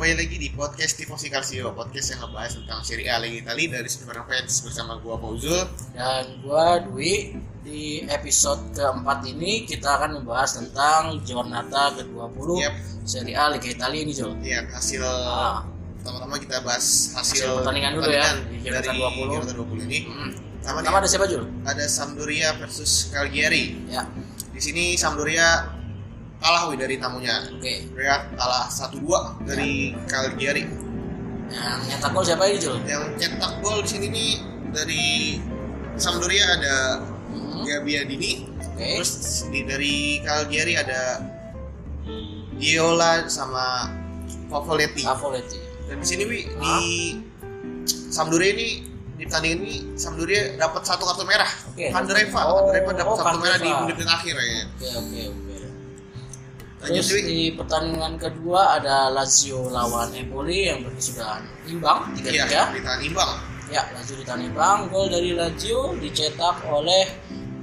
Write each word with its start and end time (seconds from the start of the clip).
kembali 0.00 0.16
lagi 0.16 0.40
di 0.40 0.48
podcast 0.56 0.96
Tifosi 0.96 1.28
Calcio 1.28 1.76
Podcast 1.76 2.16
yang 2.16 2.24
ngebahas 2.24 2.56
tentang 2.56 2.80
Serie 2.80 3.12
A 3.12 3.20
Liga 3.20 3.44
Italia 3.44 3.68
dari 3.76 3.84
sebenarnya 3.84 4.24
fans 4.32 4.64
bersama 4.64 4.96
gua 4.96 5.20
Fauzul 5.20 5.60
Dan 5.92 6.40
gua 6.40 6.80
Dwi 6.80 7.36
di 7.60 8.08
episode 8.08 8.72
keempat 8.72 9.28
ini 9.28 9.68
kita 9.68 10.00
akan 10.00 10.24
membahas 10.24 10.56
tentang 10.56 11.20
Giornata 11.20 12.00
ke-20 12.00 12.48
Yap. 12.64 12.74
Serie 13.04 13.36
A 13.36 13.52
Liga 13.52 13.68
Italia 13.68 14.00
ini 14.00 14.12
Jo. 14.16 14.32
Ya 14.40 14.64
hasil 14.72 15.04
Ah, 15.04 15.68
Pertama-tama 16.00 16.40
kita 16.40 16.64
bahas 16.64 17.12
hasil, 17.20 17.44
Hasil 17.44 17.60
pertandingan 17.60 17.92
dulu 18.00 18.08
ya, 18.08 18.24
dari 18.24 18.56
Giornata 18.64 18.92
20. 18.96 19.32
Giornata 19.36 19.52
20 19.52 19.84
ini 19.84 19.98
hmm. 20.08 20.30
Pertama 20.64 20.96
ada 21.04 21.08
siapa 21.12 21.28
Jul? 21.28 21.44
ada 21.68 21.84
Sampdoria 21.84 22.56
versus 22.56 23.12
Cagliari 23.12 23.76
Ya, 23.92 24.08
Di 24.48 24.64
sini 24.64 24.96
Sampdoria 24.96 25.76
kalah 26.40 26.62
wih 26.66 26.76
dari 26.76 26.96
tamunya 26.96 27.36
oke. 27.46 27.72
Sampdoria 27.86 28.16
kalah 28.32 28.64
1-2 28.66 29.04
dari 29.44 29.72
Cagliari 30.04 30.64
Yang 31.50 31.80
nyetak 31.86 32.10
gol 32.10 32.24
siapa 32.24 32.42
ini 32.46 32.58
Jul? 32.58 32.76
Yang 32.82 33.02
cetak 33.18 33.52
gol 33.60 33.78
di 33.80 33.88
sini 33.88 34.06
nih 34.08 34.30
dari 34.70 35.04
Sampdoria 35.94 36.46
ada 36.56 36.76
Hmm. 37.30 37.62
Gabiadini 37.62 38.42
Oke. 38.74 38.98
Terus 38.98 39.12
di 39.46 39.62
dari 39.62 39.94
Cagliari 40.20 40.74
ada 40.74 41.22
Diola 42.56 43.24
sama 43.26 43.86
Pavoletti. 44.46 45.00
Cavoletti. 45.00 45.58
Dan 45.86 45.96
di 45.98 46.06
sini 46.06 46.22
wi 46.24 46.40
Ah. 46.58 46.80
di 46.80 47.22
Sampdoria 47.86 48.50
ini 48.50 48.68
di 49.14 49.22
pertandingan 49.22 49.58
ini 49.60 49.74
Sampdoria 49.94 50.56
dapat 50.56 50.82
satu 50.82 51.04
kartu 51.04 51.22
merah. 51.22 51.46
Oke. 51.70 51.86
Kandreva, 51.88 52.40
Oh, 52.46 52.66
Kandreva 52.66 52.90
dapat 52.92 53.12
oh, 53.12 53.16
kartu 53.20 53.38
merah 53.38 53.58
di 53.58 53.70
menit 53.70 53.98
akhir 54.02 54.34
ya. 54.34 54.62
Oke, 54.66 54.88
oke, 54.90 55.20
oke. 55.28 55.30
Lanjut 55.30 55.49
Terus 56.80 57.12
wi. 57.12 57.20
di 57.28 57.40
pertandingan 57.52 58.16
kedua 58.16 58.80
ada 58.80 59.12
Lazio 59.12 59.68
lawan 59.68 60.16
Empoli 60.16 60.72
yang 60.72 60.80
berkesudahan 60.80 61.44
imbang 61.68 62.16
3-3. 62.16 62.32
Iya, 62.32 62.44
ditahan 62.72 63.00
imbang. 63.04 63.30
Ya, 63.68 63.84
Lazio 63.92 64.16
ditahan 64.16 64.42
imbang. 64.48 64.88
Gol 64.88 65.12
dari 65.12 65.36
Lazio 65.36 65.92
dicetak 66.00 66.64
oleh 66.64 67.04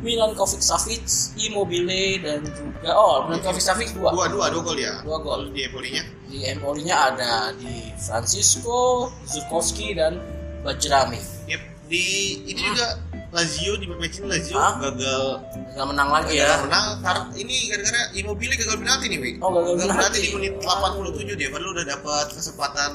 Milankovic 0.05 0.61
Savic, 0.61 1.09
Immobile 1.41 2.21
dan 2.21 2.45
juga 2.45 2.93
oh 2.93 3.25
Milankovic 3.25 3.65
Savic 3.65 3.89
dua. 3.97 4.13
Dua 4.13 4.29
dua 4.29 4.45
dua 4.53 4.61
gol 4.61 4.77
ya. 4.77 5.01
Dua 5.01 5.17
gol. 5.17 5.49
Di 5.49 5.65
Epolinya. 5.65 6.05
Di 6.29 6.45
Empoli-nya 6.53 6.95
ada 7.09 7.49
di 7.57 7.89
Francisco, 7.97 9.09
Zukowski 9.25 9.97
dan 9.97 10.21
Bajrami. 10.61 11.17
Yep. 11.49 11.61
Di 11.89 12.05
ini 12.45 12.61
juga 12.61 12.99
Lazio 13.38 13.77
di 13.77 13.85
match 13.88 14.17
ini 14.17 14.27
Lazio 14.27 14.55
Ah? 14.55 14.73
gagal 14.80 15.23
Gak 15.71 15.85
menang 15.85 16.09
lagi 16.09 16.33
gagal 16.33 16.49
ya. 16.49 16.57
menang 16.66 16.85
karena 16.99 17.21
ini 17.35 17.55
gara-gara 17.69 18.02
Immobile 18.11 18.53
gagal 18.55 18.77
penalti 18.77 19.05
nih, 19.07 19.19
Wi. 19.19 19.31
Oh, 19.38 19.49
gagal 19.53 19.73
penalti. 19.85 20.19
di 20.19 20.30
menit 20.33 20.53
87 20.57 21.38
dia 21.38 21.47
padahal 21.47 21.71
udah 21.71 21.85
dapat 21.88 22.25
kesempatan 22.31 22.91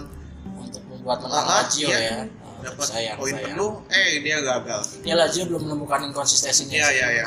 Untuk 0.56 0.82
membuat 0.84 1.18
menang 1.20 1.46
Lazio 1.48 1.86
iya. 1.86 1.98
ya. 2.00 2.18
dapat 2.60 2.86
sayang, 2.86 3.16
poin 3.18 3.34
penuh 3.34 3.72
eh 3.88 4.18
dia 4.18 4.38
gagal. 4.38 4.82
Ya 5.02 5.14
Lazio 5.14 5.42
belum 5.44 5.62
menemukan 5.64 5.98
inkonsistensinya. 6.04 6.74
Iya, 6.74 6.88
iya, 6.90 7.06
iya. 7.12 7.26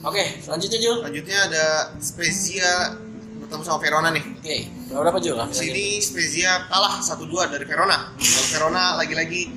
Oke, 0.00 0.40
selanjutnya 0.40 0.78
Jul. 0.78 0.96
Selanjutnya 1.00 1.38
ada 1.44 1.64
Spezia 1.96 2.96
bertemu 3.38 3.62
sama 3.62 3.78
Verona 3.78 4.08
nih. 4.10 4.24
Oke, 4.34 4.56
berapa 4.90 5.16
Jul? 5.18 5.36
Di 5.44 5.56
sini 5.58 5.84
Spezia 5.98 6.64
kalah 6.66 7.00
1-2 7.00 7.24
dari 7.48 7.64
Verona. 7.64 8.12
Kalau 8.14 8.44
Verona 8.50 8.96
lagi-lagi 8.96 9.48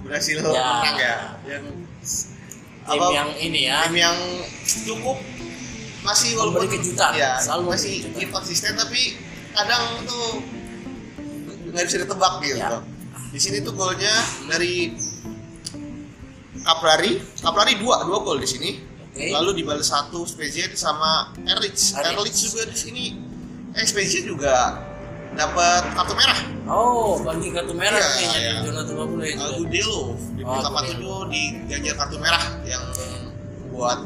berhasil 0.00 0.38
Ya. 0.38 0.62
menang 0.80 0.96
ya. 0.96 1.14
Yang 1.48 1.64
Tim 2.82 2.98
apa, 2.98 3.14
yang 3.14 3.30
ini 3.38 3.70
ya. 3.70 3.86
tim 3.86 3.94
yang 3.94 4.18
cukup 4.66 5.18
masih 6.02 6.34
walaupun 6.34 6.66
Memberi 6.66 6.82
kejutan, 6.82 7.14
ya, 7.14 7.38
selalu 7.38 7.78
masih 7.78 7.94
kejutan. 8.02 8.20
inkonsisten 8.26 8.72
tapi 8.74 9.02
kadang 9.54 9.84
tuh 10.02 10.42
nggak 11.70 11.84
bisa 11.86 11.96
ditebak 12.02 12.34
gitu. 12.42 12.58
Ya. 12.58 12.82
Di 13.32 13.38
sini 13.40 13.62
tuh 13.62 13.72
golnya 13.72 14.12
dari 14.50 14.92
Caprari, 16.62 17.22
Caprari 17.38 17.78
dua 17.78 18.02
dua 18.02 18.18
gol 18.22 18.42
di 18.42 18.48
sini. 18.50 18.70
Oke. 19.12 19.30
Lalu 19.30 19.62
dibalas 19.62 19.88
satu 19.88 20.26
Spezia 20.26 20.66
sama. 20.74 21.32
Erlich. 21.46 21.94
Erlich 21.96 22.36
juga 22.38 22.62
di 22.66 22.76
sini. 22.76 23.04
Eh 23.72 23.86
Spezia 23.86 24.20
juga 24.26 24.78
dapat 25.32 25.82
kartu 25.94 26.14
merah. 26.14 26.38
Oh, 26.62 27.18
bagi 27.20 27.50
kartu 27.50 27.74
merah 27.74 27.98
Iya, 27.98 28.08
kayaknya 28.14 28.38
iya. 28.38 28.52
di 28.54 28.60
Jonathan 28.70 28.94
20 28.94 29.32
itu. 29.34 29.42
Agudelo 29.42 30.00
di 30.36 30.42
Oh. 30.42 30.58
87 30.58 31.32
diganjar 31.32 31.94
kartu 31.98 32.16
merah 32.18 32.44
yang 32.62 32.84
buat 33.70 33.98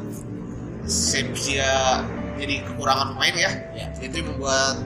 Spezia 0.87 2.05
jadi 2.37 2.63
kekurangan 2.63 3.17
pemain 3.17 3.35
ya. 3.35 3.51
Ya. 3.75 3.87
Itu 3.99 4.15
yang 4.23 4.29
membuat 4.37 4.77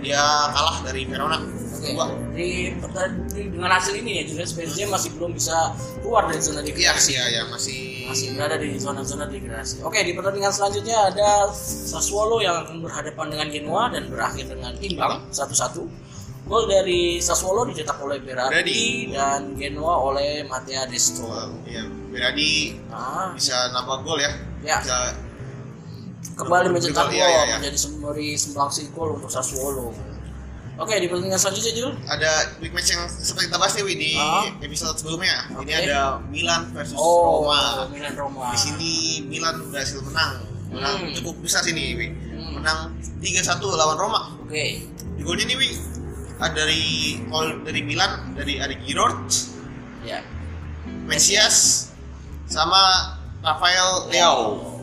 dia 0.00 0.22
kalah 0.50 0.80
dari 0.82 1.04
Verona. 1.06 1.38
Oke. 1.40 1.92
Dua. 1.92 2.06
Di 2.34 2.76
pertandingan 2.76 3.52
dengan 3.56 3.70
hasil 3.72 3.94
ini 3.96 4.20
ya 4.20 4.24
juga 4.26 4.44
Spezia 4.44 4.84
masih 4.84 5.16
belum 5.16 5.32
bisa 5.32 5.72
keluar 6.00 6.28
dari 6.28 6.40
zona 6.40 6.60
Iya 6.60 6.68
degradasi. 6.72 7.00
sih 7.00 7.14
ya, 7.16 7.24
ya 7.30 7.42
masih 7.48 7.80
Masih 8.10 8.34
berada 8.34 8.58
di 8.58 8.74
zona-zona 8.74 9.24
degradasi. 9.24 9.86
Oke, 9.86 10.02
di 10.02 10.12
pertandingan 10.12 10.50
selanjutnya 10.50 11.14
ada 11.14 11.46
Sassuolo 11.54 12.42
yang 12.42 12.66
akan 12.66 12.82
berhadapan 12.82 13.26
dengan 13.30 13.46
Genoa 13.48 13.84
dan 13.88 14.10
berakhir 14.10 14.50
dengan 14.50 14.74
imbang 14.76 15.30
1-1. 15.30 15.86
Gol 16.44 16.66
dari 16.66 17.22
Sassuolo 17.22 17.62
dicetak 17.62 18.02
oleh 18.02 18.18
Berardi 18.18 18.50
Berardi. 18.50 19.14
dan 19.14 19.54
Genoa 19.54 19.94
oleh 20.02 20.42
Matteo 20.42 20.82
Destro. 20.90 21.30
ya 21.62 21.86
Berardi 22.10 22.74
Nah, 22.90 23.30
bisa 23.30 23.70
nambah 23.70 24.02
gol 24.02 24.18
ya. 24.18 24.32
Ya. 24.66 24.82
Bisa 24.82 25.14
kembali 26.34 26.74
mencetak 26.74 27.06
Iya, 27.06 27.22
gol 27.22 27.30
iya, 27.30 27.40
iya. 27.46 27.56
menjadi 27.62 27.78
memberi 27.94 28.28
sumbangsi 28.34 28.90
gol 28.90 29.14
untuk 29.22 29.30
Sassuolo. 29.30 29.94
Oke, 30.80 30.96
di 30.96 31.06
pertandingan 31.06 31.36
selanjutnya 31.36 31.72
Jul. 31.74 31.90
ada 32.08 32.30
big 32.56 32.72
match 32.72 32.88
yang 32.90 33.04
seperti 33.04 33.46
kita 33.46 33.58
bahas 33.58 33.72
nih 33.74 33.84
di 33.92 34.10
Ah. 34.16 34.48
episode 34.58 34.96
sebelumnya. 34.96 35.36
Ini 35.52 35.60
Oke. 35.60 35.72
ada 35.78 35.98
Milan 36.26 36.62
versus 36.72 36.96
Oh, 36.96 37.44
Roma. 37.44 37.84
Milan 37.86 38.14
Roma. 38.16 38.48
Di 38.48 38.58
sini 38.58 38.92
Milan 39.26 39.68
berhasil 39.68 40.00
menang. 40.00 40.40
Menang 40.70 40.96
Hmm. 41.02 41.12
cukup 41.12 41.36
besar 41.42 41.60
sini, 41.60 41.92
Wi. 41.92 42.08
Hmm. 42.08 42.50
Menang 42.56 42.78
3-1 43.20 43.68
lawan 43.70 43.98
Roma. 43.98 44.20
Oke. 44.40 44.88
Di 44.88 45.20
golnya 45.20 45.44
nih, 45.44 45.58
Wi, 45.58 45.68
ada 46.38 46.56
dari 46.56 46.82
gol 47.28 47.60
dari 47.60 47.80
Milan 47.82 48.32
dari 48.32 48.56
ada 48.56 48.72
Giroud, 48.72 49.28
Ya. 50.00 50.24
Mesias, 51.04 51.90
sama 52.46 53.12
Rafael 53.40 54.08
Leao. 54.08 54.80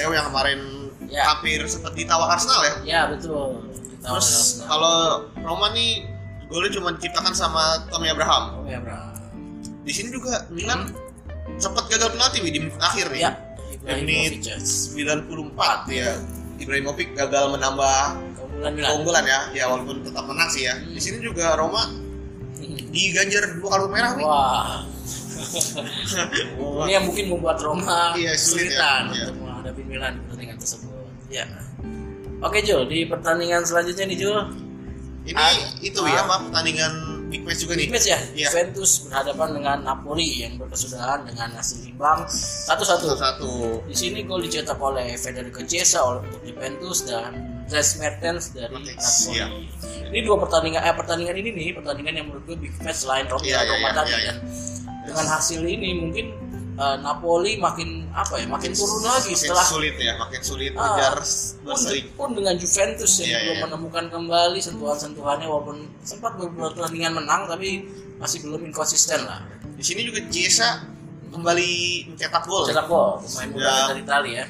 Leao 0.00 0.10
yang 0.10 0.26
kemarin 0.26 0.60
Ya. 1.06 1.28
hampir 1.28 1.60
sempat 1.66 1.92
ditawar 1.92 2.32
Arsenal 2.32 2.64
ya. 2.64 2.74
Ya, 2.82 3.00
betul. 3.06 3.65
Terus 4.06 4.26
Arsenal. 4.62 4.66
kalau 4.70 4.96
Roma 5.42 5.66
nih 5.74 6.06
golnya 6.46 6.70
cuma 6.70 6.94
diciptakan 6.94 7.34
sama 7.34 7.82
Tommy 7.90 8.06
Abraham. 8.08 8.62
Ya, 8.70 8.78
bro. 8.78 8.94
Di 9.82 9.92
sini 9.92 10.14
juga 10.14 10.46
Milan 10.50 10.94
sempat 11.58 11.90
gagal 11.90 12.14
penalti 12.14 12.38
di 12.42 12.58
menit 12.62 12.78
akhir 12.78 13.10
nih. 13.10 13.22
Ya. 13.26 13.32
Menit 13.86 14.46
Ibrahimovic. 14.46 15.90
94 15.90 15.90
ya. 15.90 16.10
Ibrahimovic 16.56 17.08
gagal 17.14 17.44
menambah 17.50 17.98
Keunggulan 18.56 19.24
ya. 19.28 19.40
Ya 19.52 19.64
walaupun 19.68 20.00
tetap 20.00 20.24
menang 20.24 20.48
sih 20.48 20.64
ya. 20.64 20.74
Di 20.80 21.00
sini 21.02 21.20
juga 21.20 21.58
Roma 21.58 21.86
diganjar 22.88 23.60
dua 23.60 23.68
kartu 23.68 23.88
merah 23.92 24.10
Wi. 24.16 24.24
Wah. 24.24 24.80
Ini 26.86 26.92
yang 26.96 27.04
mungkin 27.04 27.24
membuat 27.28 27.60
Roma 27.60 28.16
Iya, 28.16 28.32
sulit 28.40 28.72
kesulitan 28.72 29.02
ya. 29.04 29.12
Iya. 29.12 29.24
untuk 29.28 29.36
menghadapi 29.44 29.82
Milan 29.84 30.12
di 30.16 30.20
pertandingan 30.24 30.56
tersebut. 30.56 30.90
Ya. 31.28 31.44
Oke 32.46 32.62
Jul, 32.62 32.86
di 32.86 33.04
pertandingan 33.04 33.62
selanjutnya 33.62 34.06
nih 34.06 34.18
Jul, 34.18 34.38
Ini 35.26 35.34
Ah. 35.34 35.50
itu 35.82 35.98
ya 36.06 36.22
apa 36.22 36.38
pertandingan 36.46 36.92
big 37.26 37.42
match 37.42 37.66
juga 37.66 37.74
nih. 37.74 37.90
Big 37.90 37.92
match 37.92 38.06
ya, 38.06 38.14
Iya. 38.30 38.46
Juventus 38.46 39.02
berhadapan 39.02 39.48
dengan 39.58 39.76
Napoli 39.82 40.38
yang 40.38 40.54
berkesudahan 40.54 41.26
dengan 41.26 41.50
hasil 41.50 41.82
imbang 41.82 42.22
1-1. 42.30 43.18
Satu. 43.18 43.82
Di 43.90 43.96
sini 43.98 44.22
gol 44.22 44.46
dicetak 44.46 44.78
oleh 44.78 45.18
Federico 45.18 45.66
Chiesa 45.66 46.06
oleh 46.06 46.22
untuk 46.22 46.46
Juventus 46.46 47.02
dan 47.02 47.34
Dries 47.66 47.98
Mertens 47.98 48.54
dari 48.54 48.70
Mertens, 48.70 49.02
Napoli. 49.02 49.34
iya. 49.34 49.46
Ini 50.06 50.18
dua 50.22 50.36
pertandingan 50.38 50.86
eh 50.86 50.94
pertandingan 50.94 51.34
ini 51.34 51.50
nih 51.50 51.68
pertandingan 51.74 52.14
yang 52.14 52.26
menurut 52.30 52.46
gue 52.46 52.56
big 52.62 52.74
match 52.78 53.02
selain 53.02 53.26
Roma 53.26 53.42
Iya, 53.42 53.58
iya, 53.58 53.70
Roma 53.74 53.88
iya, 53.90 53.96
tadi 53.98 54.10
iya, 54.14 54.18
iya. 54.22 54.30
dan 54.30 54.36
dengan 55.02 55.26
hasil 55.26 55.60
ini 55.60 55.88
mungkin 55.98 56.26
eh, 56.76 56.96
Napoli 57.00 57.56
makin 57.56 57.88
apa 58.12 58.36
ya 58.36 58.46
makin 58.46 58.70
turun 58.70 59.00
lagi 59.00 59.32
Makin 59.32 59.40
setelah 59.40 59.64
sulit 59.64 59.94
ya, 59.96 60.12
makin 60.16 60.40
sulit 60.40 60.72
Ah, 60.72 60.94
mengejar 60.94 61.14
pun, 61.64 61.78
pun 62.14 62.30
dengan 62.36 62.54
Juventus 62.54 63.12
yang 63.18 63.26
Iya, 63.26 63.38
belum 63.40 63.56
iya. 63.56 63.64
menemukan 63.66 64.04
kembali 64.08 64.58
sentuhan-sentuhannya 64.60 65.46
walaupun 65.46 65.76
sempat 66.00 66.36
beberapa 66.36 66.72
pertandingan 66.72 67.16
menang 67.16 67.48
tapi 67.48 67.88
masih 68.16 68.44
belum 68.44 68.60
inkonsisten 68.64 69.24
lah. 69.24 69.40
Di 69.76 69.84
sini 69.84 70.04
juga 70.04 70.20
Chiesa 70.28 70.84
kembali 71.28 71.70
mencetak 72.08 72.44
gol. 72.44 72.64
Cetak 72.64 72.86
gol 72.86 73.20
pemain 73.20 73.48
muda 73.50 73.66
Ya. 73.66 73.76
dari 73.90 74.00
Italia 74.00 74.34
ya. 74.40 74.46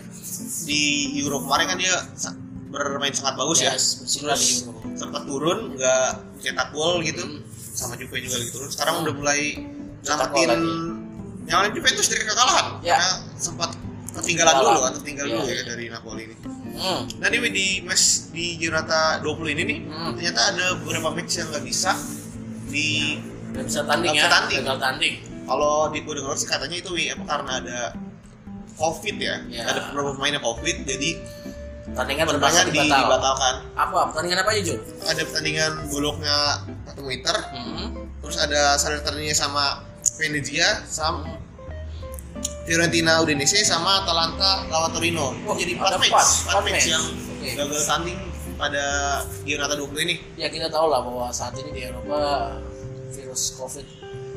Di 0.66 0.82
Euro 1.18 1.42
kemarin 1.42 1.66
kan 1.66 1.78
dia 1.78 1.94
bermain 2.66 3.10
sangat 3.10 3.34
bagus 3.34 3.58
ya. 3.62 3.72
Yes, 3.74 4.02
bersinar 4.02 4.36
Terus 4.36 4.66
sempat 4.94 5.22
turun, 5.24 5.74
nggak 5.74 6.06
mencetak 6.36 6.68
gol 6.70 7.02
gitu. 7.02 7.22
Hmm. 7.24 7.42
Sama 7.76 7.94
Juve 7.94 8.16
juga 8.20 8.36
lagi 8.36 8.50
turun. 8.50 8.68
Sekarang 8.70 8.94
Hmm. 8.98 9.04
udah 9.06 9.14
mulai 9.16 9.40
Cetak 10.06 10.30
nyelamatin 10.30 10.62
lagi. 11.46 11.48
nyalain 11.48 11.72
Juventus 11.72 12.06
dari 12.06 12.22
kekalahan. 12.22 12.66
Ya. 12.80 12.98
Karena 12.98 13.10
sempat 13.36 13.70
ketinggalan 14.12 14.54
dulu 14.56 14.78
kan, 14.80 14.92
tertinggal 14.92 15.24
Iya, 15.24 15.32
dulu 15.32 15.44
ya 15.44 15.52
iya. 15.52 15.62
dari 15.64 15.84
Napoli 15.86 16.22
ini. 16.24 16.36
Hmm. 16.76 17.00
Nah 17.16 17.28
di 17.30 17.38
di 17.48 17.66
match 17.80 18.04
di 18.30 18.58
Giornata 18.58 19.00
20 19.18 19.48
ini 19.50 19.62
nih, 19.64 19.78
Hmm. 19.82 20.12
ternyata 20.12 20.40
ada 20.50 20.66
beberapa 20.76 21.08
match 21.10 21.32
yang 21.34 21.48
nggak 21.48 21.64
bisa 21.64 21.92
di 22.66 23.16
Nggak 23.48 23.64
bisa 23.64 23.80
tanding 23.82 24.12
Nggak 24.12 24.18
ya. 24.18 24.22
bisa 24.22 24.34
tanding. 24.34 24.60
Gagal 24.60 24.78
tanding. 24.78 25.14
kalau 25.46 25.88
di 25.88 26.02
gue 26.02 26.10
dengar 26.12 26.34
sih 26.34 26.44
katanya 26.44 26.76
itu 26.76 26.90
apa 27.08 27.24
karena 27.24 27.52
ada 27.56 27.78
COVID 28.74 29.16
ya, 29.16 29.34
Ya. 29.46 29.62
ada 29.64 29.88
beberapa 29.88 30.10
pemainnya 30.12 30.42
COVID, 30.42 30.76
jadi 30.84 31.10
pertandingan 31.86 32.26
di, 32.66 32.80
dibatal. 32.82 32.98
dibatalkan. 33.00 33.54
Apa? 33.72 33.98
Pertandingan 34.10 34.38
apa 34.42 34.50
aja, 34.50 34.62
Jul? 34.66 34.78
Ada 35.00 35.22
pertandingan 35.22 35.72
bulognya 35.86 36.36
ketemu 36.84 37.08
Inter, 37.14 37.36
Hmm. 37.46 37.88
terus 38.20 38.36
ada 38.36 38.74
Salernitana 38.74 39.22
sama 39.32 39.85
Venezia, 40.14 40.86
sama. 40.86 41.26
Fiorentina 42.66 43.22
Udinese 43.22 43.62
sama 43.62 44.02
Atalanta 44.02 44.66
lawan 44.66 44.90
Torino. 44.90 45.34
Oh, 45.46 45.54
jadi 45.54 45.78
empat 45.78 45.98
match, 45.98 46.10
empat, 46.10 46.26
match 46.44 46.66
match. 46.66 46.86
yang 46.90 47.04
Oke. 47.38 47.50
gagal 47.54 47.82
tanding 47.86 48.18
pada 48.56 48.84
Giornata 49.46 49.74
20 49.78 50.02
ini. 50.02 50.14
Ya 50.34 50.50
kita 50.50 50.66
tahu 50.66 50.90
lah 50.90 51.00
bahwa 51.00 51.30
saat 51.30 51.54
ini 51.56 51.70
di 51.70 51.82
Eropa 51.86 52.50
virus 53.14 53.54
COVID 53.54 53.86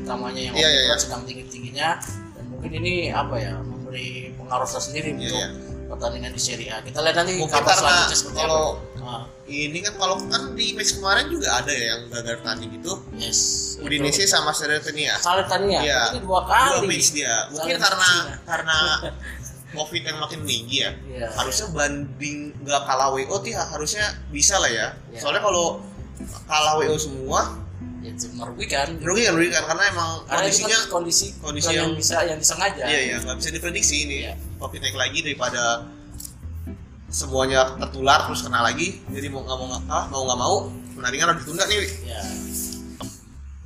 utamanya 0.05 0.41
yang 0.41 0.55
iya, 0.55 0.67
Omicron 0.69 0.85
iya. 0.93 1.01
sedang 1.01 1.21
tinggi-tingginya 1.25 1.89
dan 2.37 2.43
mungkin 2.47 2.71
ini 2.71 3.09
apa 3.09 3.35
ya 3.35 3.57
memberi 3.59 4.31
pengaruh 4.37 4.69
tersendiri 4.69 5.09
Iya, 5.09 5.17
untuk 5.17 5.33
iya. 5.33 5.47
pertandingan 5.89 6.31
di 6.31 6.41
Serie 6.41 6.69
A. 6.69 6.77
Kita 6.79 7.01
lihat 7.01 7.17
nanti 7.17 7.33
Mungkin 7.35 7.49
kabar 7.51 7.73
karena 7.73 7.81
selanjutnya 7.81 8.17
seperti 8.17 8.39
kalau- 8.39 8.77
apa. 8.77 8.98
Ah, 9.09 9.23
Ini 9.43 9.81
kan 9.81 9.93
kalau 9.95 10.15
kan 10.23 10.53
di 10.53 10.71
match 10.71 10.93
kemarin 10.93 11.25
juga 11.25 11.49
ada 11.55 11.69
ya 11.69 11.85
yang 11.91 12.01
gagal 12.07 12.37
tanding 12.39 12.69
itu 12.71 12.93
yes. 13.15 13.39
Udinese 13.79 14.23
sama 14.23 14.51
Salernitana. 14.51 15.17
Salernitana 15.17 15.65
Iya. 15.81 15.99
ini 16.13 16.21
dua 16.21 16.39
Dua 16.39 16.77
kali. 16.77 16.85
match 16.85 17.09
dia. 17.11 17.49
Mungkin 17.49 17.75
karena 17.75 18.09
karena 18.43 18.77
COVID 19.71 20.01
yang 20.03 20.17
makin 20.19 20.39
tinggi 20.43 20.77
ya. 20.79 20.91
Iya. 21.03 21.27
Harusnya 21.31 21.67
banding 21.69 22.37
nggak 22.59 22.81
kalah 22.83 23.09
WO 23.11 23.35
tuh 23.35 23.49
ya 23.49 23.61
harusnya 23.63 24.05
bisa 24.29 24.55
lah 24.55 24.69
ya. 24.69 24.87
Iya. 25.09 25.19
Soalnya 25.19 25.41
kalau 25.41 25.81
kalah 26.45 26.77
WO 26.77 26.93
semua 26.95 27.41
ya, 27.99 28.09
itu 28.09 28.29
merugikan. 28.31 28.95
merugikan 28.97 29.33
merugikan 29.33 29.63
karena 29.65 29.83
emang 29.87 30.09
Karena 30.23 30.45
itu 30.45 30.61
kondisinya 30.61 30.77
kan 30.77 30.87
kondisi, 30.89 31.27
kondisi 31.37 31.67
yang 31.69 31.77
yang- 31.83 31.95
bisa 31.95 32.17
yang 32.21 32.37
disengaja. 32.37 32.83
iya 32.85 32.99
iya 33.03 33.15
nggak 33.19 33.35
bisa 33.35 33.49
diprediksi 33.49 33.95
ini 34.05 34.17
Iya. 34.23 34.33
COVID 34.57 34.79
naik 34.79 34.95
lagi 34.95 35.19
daripada 35.21 35.63
semuanya 37.09 37.73
tertular 37.75 38.23
terus 38.23 38.41
kena 38.41 38.61
lagi 38.61 39.01
jadi 39.07 39.27
mau 39.27 39.41
nggak 39.41 39.57
mau 39.57 39.67
nggak 39.67 39.83
ah, 39.87 40.05
mau 40.07 40.21
nggak 40.23 40.39
mau 40.39 40.55
pertandingan 40.93 41.27
harus 41.29 41.41
ditunda 41.41 41.63
nih 41.65 41.77
Wi. 41.79 41.87
Ya. 42.05 42.21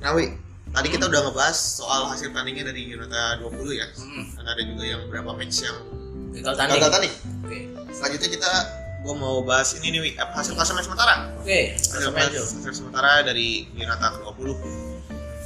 nah 0.00 0.10
Wi 0.12 0.26
tadi 0.70 0.88
kita 0.88 1.06
udah 1.06 1.20
ngebahas 1.24 1.54
soal 1.54 2.08
hasil 2.08 2.30
tandingnya 2.30 2.66
dari 2.66 2.84
Giornata 2.84 3.38
20 3.40 3.52
ya 3.74 3.86
Hmm. 3.94 4.24
dan 4.34 4.44
ada 4.46 4.62
juga 4.62 4.82
yang 4.82 5.00
berapa 5.06 5.30
match 5.32 5.62
yang 5.62 5.76
Gagal 6.34 6.54
tanding. 6.56 6.76
gagal 6.78 6.90
tanding 6.90 7.14
Oke. 7.40 7.58
selanjutnya 7.92 8.30
kita 8.32 8.50
gue 9.00 9.14
mau 9.14 9.36
bahas 9.40 9.76
ini 9.76 9.86
nih 9.90 10.00
Wi 10.00 10.10
hasil 10.16 10.52
klasemen 10.52 10.82
sementara 10.82 11.30
Oke. 11.36 11.76
hasil 11.76 12.00
Sampai 12.02 12.24
aja. 12.26 12.40
hasil 12.40 12.72
sementara 12.74 13.22
dari 13.22 13.68
Giornata 13.70 14.18
20 14.24 14.56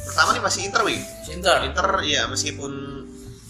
pertama 0.06 0.32
nih 0.32 0.40
masih 0.40 0.60
Inter 0.64 0.82
Wi 0.82 0.96
Sinter. 1.20 1.58
Inter 1.62 1.86
ya 2.02 2.24
meskipun 2.24 2.97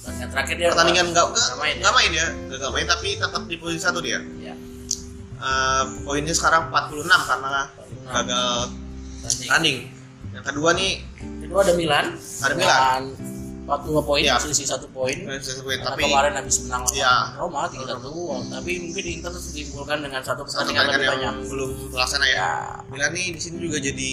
Pertandingan 0.08 0.30
terakhir 0.30 0.54
dia 0.56 0.68
pertandingan 0.68 1.06
nggak 1.06 1.26
nggak 1.26 1.44
nggak 1.44 1.58
main 1.58 1.70
ya? 1.70 1.80
nggak 1.80 1.94
main 1.94 2.10
ya 2.12 2.26
gagal 2.48 2.70
main 2.70 2.86
tapi 2.86 3.08
tetap 3.14 3.42
di 3.44 3.56
posisi 3.56 3.80
satu 3.80 4.00
dia 4.00 4.18
Ya. 4.38 4.54
Eh, 5.38 5.84
poinnya 6.02 6.32
sekarang 6.32 6.66
46 6.68 7.06
karena 7.06 7.62
46. 7.70 8.10
gagal 8.10 8.56
Tanding. 9.46 9.78
yang 10.30 10.44
kedua 10.44 10.70
nih 10.72 10.92
Kedua 11.38 11.60
ada 11.62 11.74
Milan. 11.74 12.06
Ada 12.38 12.52
dengan 12.52 13.02
40 13.64 14.00
poin, 14.02 14.20
Iya. 14.20 14.36
selisih 14.38 14.64
satu 14.66 14.88
poin. 14.88 15.16
satu 15.38 15.60
poin, 15.62 15.76
tapi 15.78 16.00
kemarin 16.02 16.32
habis 16.34 16.56
menang 16.62 16.82
lawan 16.82 16.92
Iya. 16.94 17.14
Roma 17.36 17.60
3-1. 17.64 18.48
Tapi 18.50 18.70
mungkin 18.82 19.04
Inter 19.06 19.30
ditimbulkan 19.32 19.98
dengan 20.00 20.20
satu 20.20 20.40
satu 20.42 20.48
pertandingan 20.64 20.84
pertandingan 20.84 20.88
lebih 20.90 21.08
yang 21.22 21.36
banyak. 21.36 21.48
belum 21.48 21.70
terlaksana 21.88 22.26
ya 22.26 22.34
Ya. 22.34 22.50
Milan 22.86 23.10
nih 23.12 23.26
di 23.30 23.40
sini 23.40 23.56
juga 23.58 23.78
jadi 23.78 24.10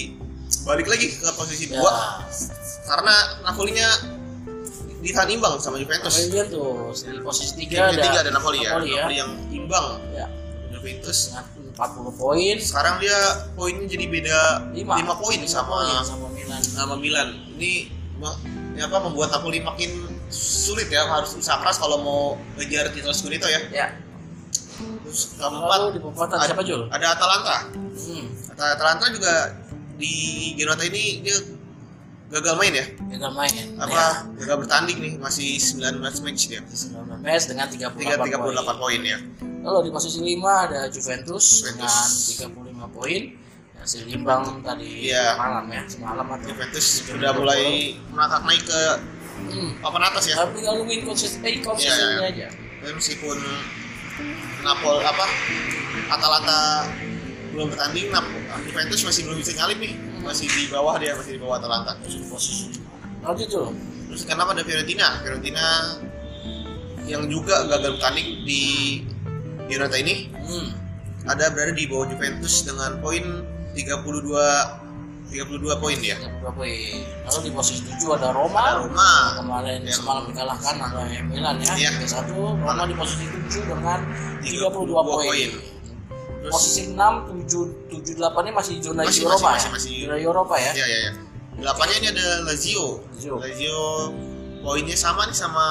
balik 0.61 0.87
lagi 0.87 1.07
ke 1.09 1.27
posisi 1.31 1.65
Ya. 1.65 1.71
dua 1.73 1.93
karena 2.85 3.15
Napoli-nya 3.41 3.87
ditahan 5.05 5.29
imbang 5.29 5.53
sama 5.57 5.77
Juventus 5.77 6.15
tuh 6.49 6.89
di 6.91 7.21
posisi 7.21 7.53
3 7.55 7.69
Tim 7.69 7.79
ada, 7.79 8.01
tiga 8.01 8.17
ada 8.19 8.31
Napoli 8.33 8.57
ya 8.59 8.69
Napoli 8.71 8.89
ya. 8.89 8.97
Napoli 8.99 9.15
yang 9.15 9.31
imbang 9.53 9.87
Ya. 10.11 10.25
Juventus 10.73 11.17
Dengan 11.29 11.45
40 11.71 12.11
poin. 12.15 12.55
sekarang 12.57 12.95
dia 12.97 13.17
poinnya 13.53 13.85
jadi 13.85 14.05
beda 14.07 14.39
5, 14.73 14.81
5 14.81 15.21
poin 15.21 15.39
sama 15.45 15.79
sama 16.01 16.27
Milan. 16.29 16.61
sama 16.61 16.95
Milan. 16.95 17.27
Ini 17.53 17.71
ya 18.73 18.87
apa 18.87 18.97
membuat 19.01 19.29
Napoli 19.29 19.59
makin 19.59 19.91
sulit 20.27 20.89
ya 20.89 21.05
harus 21.05 21.31
usaha 21.33 21.59
keras 21.59 21.77
kalau 21.77 21.97
mau 21.99 22.21
ngejar 22.55 22.89
titel 22.89 23.13
Scudetto 23.13 23.45
ya. 23.45 23.61
Ya. 23.71 23.87
Terus 25.05 25.37
keempat 25.37 25.93
di 25.93 25.99
ada, 26.01 26.43
siapa 26.43 26.63
Jul? 26.63 26.89
ada 26.89 27.13
Atalanta. 27.13 27.57
Hmm. 27.95 28.25
Ata- 28.51 28.71
Atalanta 28.75 29.05
juga 29.09 29.33
di 29.95 30.13
Giornata 30.55 30.83
ini 30.83 31.23
dia 31.23 31.37
gagal 32.27 32.55
main 32.57 32.73
ya. 32.73 32.85
Gagal 33.11 33.31
main. 33.31 33.53
Apa 33.77 34.01
gagal 34.35 34.57
bertanding 34.65 34.97
nih 34.99 35.13
masih 35.17 35.55
19 35.55 36.01
match 36.01 36.41
dia. 36.47 36.57
Ya. 36.57 36.61
19 36.65 37.21
match 37.21 37.43
dengan 37.45 37.67
38, 37.69 37.95
3 37.95 38.41
38 38.41 38.81
poin 38.81 39.01
ya. 39.01 39.17
Lalu 39.65 39.79
di 39.81 39.91
posisi 39.91 40.19
5 40.19 40.65
ada 40.65 40.79
Juventus, 40.87 41.45
Juventus. 41.61 41.93
dengan 42.37 42.49
35 42.85 42.89
poin. 42.91 43.21
Hasil 43.75 44.01
imbang 44.09 44.65
tadi 44.65 45.13
Iya. 45.13 45.37
malam 45.37 45.69
ya, 45.69 45.81
semalam 45.85 46.25
atau 46.27 46.45
Juventus 46.47 46.85
sudah 47.05 47.31
mulai 47.33 47.93
merangkak 48.09 48.41
naik 48.43 48.63
ke 48.63 48.81
Hmm. 49.35 49.71
papan 49.77 50.01
atas 50.05 50.23
ya. 50.25 50.35
Tapi 50.39 50.63
kalau 50.63 50.87
inconsistent, 50.87 51.43
eh, 51.43 51.59
inconsistency 51.59 52.01
Iya, 52.17 52.29
iya. 52.33 52.47
aja. 52.47 52.47
Meskipun 52.87 53.37
Napol 54.63 54.97
apa 54.97 55.25
Atalanta 56.07 56.89
belum 57.51 57.69
bertanding 57.69 58.09
Nap 58.09 58.25
Juventus 58.63 58.99
masih 59.03 59.21
belum 59.23 59.37
bisa 59.37 59.53
nyalip 59.53 59.77
nih 59.77 59.93
masih 60.25 60.47
di 60.47 60.65
bawah 60.67 60.97
dia 60.97 61.13
masih 61.13 61.37
di 61.37 61.39
bawah 61.39 61.55
Atalanta 61.55 61.93
posisi 62.27 62.73
5. 62.73 63.23
Lanjut 63.23 63.47
Jul. 63.47 63.69
terus 64.05 64.21
kenapa 64.23 64.53
ada 64.53 64.61
Fiorentina 64.61 65.17
Fiorentina 65.19 65.65
yang 67.03 67.25
juga 67.25 67.65
gagal 67.65 67.95
bertanding 67.95 68.41
di 68.43 68.63
Giornata 69.65 69.97
ini 69.97 70.29
Hmm. 70.35 70.69
ada 71.25 71.49
berada 71.49 71.71
di 71.71 71.85
bawah 71.85 72.05
Juventus 72.05 72.61
dengan 72.61 72.97
poin 72.99 73.23
32 73.73 74.81
32 75.25 75.41
poin 75.75 75.97
dia 75.97 76.15
32 76.15 76.53
poin. 76.53 76.95
Lalu 77.25 77.39
di 77.41 77.51
posisi 77.51 77.81
7 77.83 78.13
ada 78.13 78.29
Roma. 78.29 78.61
ada 78.61 78.77
Roma 78.79 79.09
Kemarin 79.35 79.79
Yang- 79.81 79.97
semalam 79.97 80.23
dikalahkan 80.29 80.75
oleh 80.85 81.17
Milan 81.25 81.55
ya, 81.59 81.73
Iya. 81.75 81.89
3-1. 81.97 82.55
Roma 82.55 82.83
di 82.85 82.93
posisi 82.93 83.25
7 83.25 83.65
dengan 83.65 83.99
32 84.45 84.69
32 84.69 85.01
poin. 85.01 85.49
Terus 86.45 86.53
Posisi 86.53 86.93
6, 86.93 87.49
7, 87.49 87.89
7, 87.89 88.21
8 88.21 88.45
ini 88.45 88.53
masih 88.53 88.73
zona 88.77 89.01
Masih, 89.01 89.25
Eropa 89.25 89.33
masih, 89.33 89.49
ya? 89.49 89.53
masih, 89.57 89.69
masih. 89.73 89.95
Zona 90.05 90.15
Eropa 90.21 90.55
ya? 90.61 90.71
ya 90.77 90.85
ya 90.85 90.99
ya 91.09 91.11
delapannya 91.55 91.95
ini 91.97 92.07
ada 92.13 92.27
Lazio 92.45 92.85
Lazio. 93.09 93.35
Lazio 93.41 93.79
poinnya 94.61 94.93
sama 94.93 95.25
nih 95.25 95.33
sama 95.33 95.65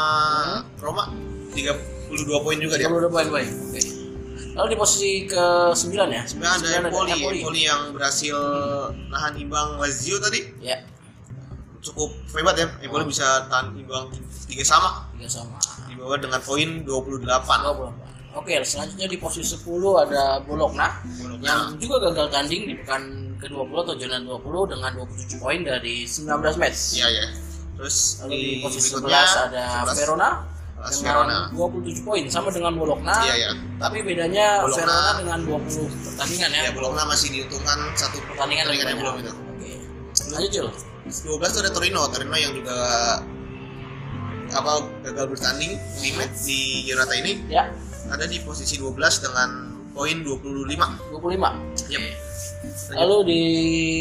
Roma 0.82 1.12
32 1.54 2.18
poin 2.42 2.56
juga 2.58 2.74
dia 2.74 2.88
32 2.88 3.06
poin, 3.06 3.26
poin. 3.30 3.46
Oke. 3.46 3.82
Lalu 4.54 4.66
di 4.70 4.78
posisi 4.78 5.10
ke-9 5.26 5.90
ya? 6.08 6.22
Sebenarnya 6.24 6.54
ada 6.54 6.62
Sembilan 6.62 6.82
Empoli, 6.86 7.10
Empoli. 7.42 7.60
Yang 7.66 7.80
berhasil 7.90 8.36
nahan 9.10 9.34
imbang 9.34 9.68
Lazio 9.76 10.16
tadi 10.18 10.46
Ya, 10.62 10.78
cukup 11.82 12.14
hebat 12.32 12.54
ya. 12.54 12.70
Empoli 12.80 13.04
bisa 13.04 13.50
tahan 13.50 13.74
imbang 13.74 14.14
tiga 14.46 14.62
sama 14.62 15.10
tiga 15.18 15.26
sama. 15.26 15.58
di 15.90 15.98
bawah 15.98 16.16
dengan 16.16 16.38
poin 16.38 16.86
28. 16.86 17.26
28. 17.26 18.03
Oke, 18.34 18.58
selanjutnya 18.60 19.06
di 19.06 19.16
posisi 19.16 19.54
10 19.54 19.62
ada 20.00 20.42
Bologna 20.42 20.90
Bologna. 21.14 21.38
yang 21.40 21.60
juga 21.78 22.02
gagal 22.04 22.26
tanding 22.28 22.62
di 22.66 22.74
pekan 22.74 23.02
ke-20 23.38 23.74
atau 23.76 23.94
zona 23.94 24.18
20 24.18 24.72
dengan 24.74 24.90
27 24.96 25.38
poin 25.38 25.60
dari 25.62 26.02
19 26.02 26.26
match. 26.56 26.80
Iya 26.94 27.08
ya. 27.08 27.26
Terus 27.74 27.96
Lalu 28.20 28.30
di 28.30 28.42
posisi 28.58 28.88
berikutnya, 28.90 29.22
11 29.22 29.46
ada 29.46 29.64
11, 29.84 29.94
Verona 29.96 30.28
AS 30.76 30.94
dengan 30.98 31.14
Verona. 31.14 31.38
27 31.52 32.02
poin 32.02 32.24
sama 32.26 32.48
dengan 32.50 32.72
Bologna. 32.74 33.14
Iya 33.22 33.34
ya. 33.38 33.50
Tapi 33.78 33.98
bedanya 34.02 34.46
Bologna- 34.60 34.82
Verona 34.82 35.10
dengan 35.16 35.38
20 35.46 35.86
pertandingan 36.04 36.50
ya. 36.50 36.60
Ya 36.60 36.72
Bologna 36.72 37.02
masih 37.06 37.28
diuntungkan 37.30 37.78
satu 37.94 38.18
pertandingan 38.24 38.64
lebih 38.66 38.82
yang 38.84 38.98
belum 38.98 39.14
itu. 39.20 39.32
Oke. 39.32 39.72
Lanjut 40.34 40.50
Jul. 40.50 40.68
12 41.04 41.22
itu 41.46 41.58
ada 41.60 41.70
Torino, 41.70 42.00
Torino 42.08 42.34
yang 42.34 42.50
juga 42.50 42.76
apa 44.50 44.72
gagal 45.02 45.26
bertanding 45.30 45.72
di 45.98 46.10
match 46.14 46.46
di 46.46 46.58
Giornata 46.84 47.10
ini 47.12 47.42
Ya, 47.48 47.66
ada 48.10 48.24
di 48.28 48.40
posisi 48.42 48.76
12 48.76 49.24
dengan 49.24 49.48
poin 49.94 50.16
25. 50.20 51.14
25. 51.14 51.92
Yep. 51.92 52.04
Lalu 52.96 53.16
di 53.28 53.42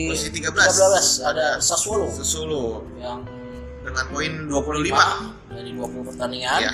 Posisi 0.10 0.32
13 0.40 0.50
13 0.50 1.30
ada 1.30 1.48
Sassuolo 1.60 2.08
Sassuolo 2.10 2.88
yang 2.98 3.22
dengan 3.84 4.06
poin 4.10 4.32
25. 4.48 5.52
dari 5.52 5.72
20 5.76 6.10
pertandingan. 6.10 6.60
Ya. 6.64 6.74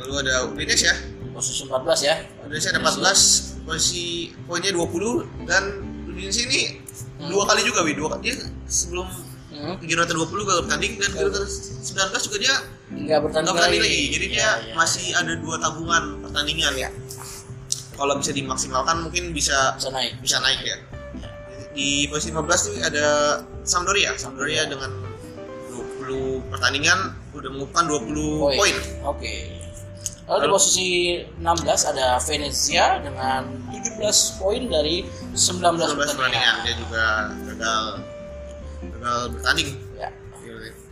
Lalu 0.00 0.12
ada 0.24 0.34
Udinese 0.46 0.86
ya. 0.86 0.96
Posisi 1.32 1.64
14 1.66 2.08
ya. 2.08 2.14
Udinese 2.44 2.68
ada 2.70 2.80
14, 2.84 3.64
posisi 3.64 4.36
poinnya 4.44 4.70
20 4.76 5.48
dan 5.48 5.62
Udinese 6.06 6.44
ini 6.46 6.60
dua 7.28 7.44
kali 7.44 7.60
juga 7.68 7.84
wi 7.84 7.92
dua 7.92 8.16
dia 8.24 8.32
sebelum 8.64 9.04
Hmm. 9.60 9.76
Giornata 9.80 10.12
20 10.12 10.30
gagal 10.40 10.62
bertanding 10.64 10.92
dan 10.96 11.10
Giornata 11.10 11.40
19 11.44 12.26
juga 12.26 12.38
dia 12.38 12.54
bertanding, 12.88 13.04
nggak 13.04 13.20
bertanding 13.20 13.82
lagi. 13.82 14.02
Jadi 14.08 14.26
dia 14.26 14.40
Iya, 14.40 14.50
iya. 14.62 14.72
masih 14.74 15.06
ada 15.12 15.32
dua 15.36 15.56
tabungan 15.56 16.02
pertandingan 16.20 16.74
ya. 16.74 16.90
kalau 17.92 18.16
bisa 18.16 18.32
dimaksimalkan 18.32 19.04
mungkin 19.04 19.28
bisa 19.30 19.76
bisa 19.76 19.88
naik 19.90 20.16
bisa 20.18 20.40
naik 20.40 20.60
ya. 20.60 20.76
Di 21.70 22.08
posisi 22.08 22.32
15 22.32 22.40
tuh 22.40 22.74
ada 22.80 23.06
Sampdoria. 23.62 24.16
Sampdoria 24.16 24.64
dengan 24.64 24.88
20 25.68 26.40
pertandingan 26.48 27.12
udah 27.30 27.50
mengumpulkan 27.50 27.84
20 27.84 28.40
Poin. 28.40 28.56
poin. 28.56 28.76
Oke. 29.04 29.34
Lalu 30.24 30.38
di 30.38 30.46
Lalu- 30.46 30.54
posisi 30.54 30.88
16 31.36 31.80
ada 31.84 32.16
Venezia 32.18 32.84
dengan 32.98 33.42
17 33.68 34.00
poin 34.38 34.62
dari 34.64 35.04
19 35.36 35.36
19 35.36 35.92
pertandingan 35.92 36.16
pertandingan. 36.16 36.54
dia 36.64 36.74
juga 36.78 37.04
gagal 37.52 37.82
gagal 38.82 39.20
bertanding. 39.30 39.70
Ya. 39.94 40.08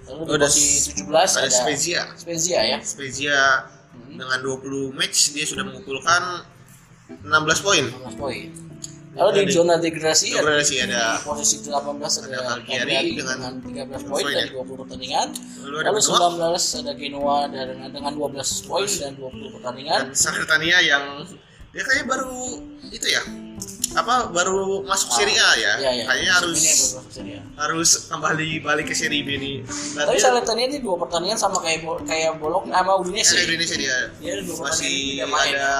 Lalu 0.08 0.22
di 0.22 0.30
Oh, 0.30 0.34
ada 0.34 0.46
posisi 0.46 0.88
S- 0.88 0.96
17 0.96 1.08
Ada 1.30 1.40
ada 1.42 1.50
Spezia. 1.50 2.02
Spezia 2.14 2.58
ya. 2.62 2.78
Spezia 2.80 3.38
Hmm, 3.88 4.14
dengan 4.14 4.38
20 4.40 4.92
match 4.92 5.32
dia 5.32 5.44
sudah 5.44 5.64
mengumpulkan 5.64 6.22
16 7.18 7.60
poin. 7.60 7.84
16 7.84 8.14
poin. 8.14 8.46
Lalu 9.10 9.30
di 9.34 9.42
Ada- 9.42 9.52
zona 9.52 9.74
degradasi 9.76 10.26
ada 10.30 10.38
Degradasi 10.38 10.74
ada 10.78 11.02
di 11.10 11.24
posisi 11.24 11.56
18 11.58 11.72
ada, 12.22 12.28
ada 12.28 12.62
Cagliari 12.62 13.10
dengan 13.12 13.34
dengan 13.34 13.52
13 13.58 13.98
13 13.98 14.06
poin 14.06 14.24
dari 14.24 14.38
ya. 14.38 14.54
20 14.54 14.78
pertandingan. 14.78 15.28
lalu 15.58 15.74
ada 15.74 15.90
Lalu 15.90 15.98
Genoa 15.98 16.20
19 16.38 16.62
ada 16.78 16.92
Genoa 16.94 17.36
dengan 17.48 17.88
dengan 17.90 18.12
12 18.14 18.48
poin 18.62 18.86
dan 18.86 19.12
20 19.12 19.50
pertandingan. 19.50 19.98
dan 19.98 20.14
Salernitania 20.14 20.78
yang 20.80 21.04
dia 21.68 21.82
kayaknya 21.82 22.06
baru 22.06 22.38
itu 22.88 23.06
ya 23.08 23.22
apa 24.08 24.32
baru 24.32 24.80
masuk 24.82 25.12
Serie 25.12 25.36
A 25.36 25.52
ya, 25.52 25.72
Iya, 25.76 25.90
iya. 25.92 26.04
kayaknya 26.06 26.32
harus 26.34 26.56
ini 26.56 26.64
baru 26.64 26.80
masuk 26.96 27.12
Serie 27.12 27.36
A. 27.36 27.42
harus 27.58 27.88
kembali 28.08 28.48
balik 28.58 28.86
ke 28.86 28.94
Serie 28.94 29.20
B 29.20 29.36
nih 29.36 29.56
Dan 29.60 30.00
Tapi 30.02 30.16
dia- 30.16 30.24
Salernitania 30.24 30.64
ini 30.66 30.78
dua 30.80 30.96
pertandingan 30.96 31.36
sama 31.36 31.60
kayak 31.60 31.78
kayak 32.02 32.32
Bolog 32.34 32.64
sama 32.66 32.92
Udinese. 32.96 33.36
Kayak 33.36 33.44
Indonesia 33.46 33.76
dia 33.76 33.96
Dia 34.16 34.30
ada 34.32 34.42
dua 34.42 34.56
masih 34.64 34.96
main. 35.22 35.52
ada 35.52 35.70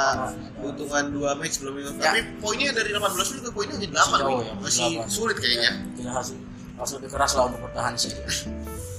keuntungan 0.54 1.04
dua 1.10 1.30
match 1.34 1.56
belum 1.56 1.74
itu 1.74 1.90
Ya. 1.94 2.04
tapi 2.04 2.20
poinnya 2.36 2.70
dari 2.70 2.90
18 2.90 3.00
juga 3.32 3.48
poinnya 3.50 3.74
hanya 3.74 3.88
8 3.88 4.20
jauh 4.20 4.28
Wi. 4.28 4.44
ya, 4.44 4.52
masih 4.58 4.84
8. 4.94 5.08
sulit 5.08 5.36
kayaknya 5.36 5.70
Tidak 5.94 6.12
harus 6.12 6.28
harus 6.76 6.92
lebih 6.94 7.08
keras 7.08 7.32
lah 7.32 7.44
untuk 7.46 7.60
bertahan 7.64 7.94
sih. 7.94 8.12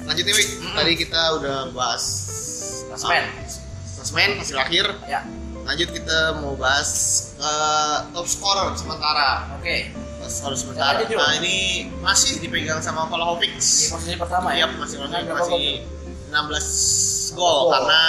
lanjut 0.02 0.24
nih 0.26 0.34
Wi. 0.34 0.46
tadi 0.74 0.94
kita 0.98 1.22
udah 1.38 1.58
bahas 1.70 2.04
Klasmen. 2.90 3.24
klasmen 3.94 4.30
hasil 4.38 4.58
akhir 4.58 4.86
Ya, 5.06 5.22
lanjut 5.70 5.90
kita 5.94 6.42
mau 6.42 6.58
bahas 6.58 6.90
eh, 7.38 7.98
top 8.10 8.26
scorer 8.26 8.74
sementara 8.74 9.54
oke. 9.54 9.78
top 10.18 10.32
scorer 10.34 10.58
sementara 10.58 10.98
Jo. 11.06 11.22
nah 11.22 11.38
ini 11.38 11.86
masih 12.02 12.42
dipegang 12.42 12.82
sama 12.82 13.06
Vlahovic 13.06 13.54
Di 13.54 13.86
posisi 13.94 14.18
pertama 14.18 14.58
Iya, 14.58 14.66
ya. 14.66 14.76
masih 14.82 14.96
Dengan 14.98 15.22
masih, 15.30 15.30
masih 15.38 15.62
gol? 15.86 15.98
16 16.30 17.38
gol 17.38 17.60
karena 17.70 18.02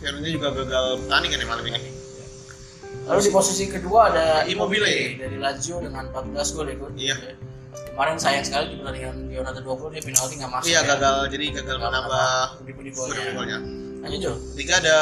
Fiorentina 0.00 0.32
juga 0.32 0.48
gagal 0.56 0.84
bertanding 1.04 1.30
kan 1.30 1.38
ya 1.44 1.46
malam 1.46 1.64
ini. 1.68 1.80
Lalu 3.04 3.20
di 3.20 3.30
posisi 3.36 3.64
kedua 3.68 4.08
ada 4.08 4.48
Immobile. 4.48 5.20
Dari 5.20 5.36
Lazio 5.36 5.76
dengan 5.84 6.08
14 6.08 6.56
gol 6.56 6.66
ya. 6.72 6.76
Iya. 6.96 7.16
Kemarin 7.92 8.16
sayang 8.16 8.44
sekali 8.48 8.72
di 8.72 8.76
pertandingan 8.80 9.28
Leonardo 9.28 9.60
20 9.60 9.92
dia 9.92 10.02
penalti 10.08 10.34
nggak 10.40 10.50
masuk. 10.56 10.68
Iya 10.72 10.80
ya. 10.80 10.88
gagal 10.96 11.16
jadi 11.28 11.44
gagal 11.60 11.76
menambah 11.84 12.28
pundi-pundi 12.64 12.90
gol 12.96 13.12
golnya. 13.12 13.32
golnya. 13.36 13.58
Lanjut 14.00 14.20
Jo. 14.24 14.32
Tiga 14.56 14.74
ada 14.80 14.96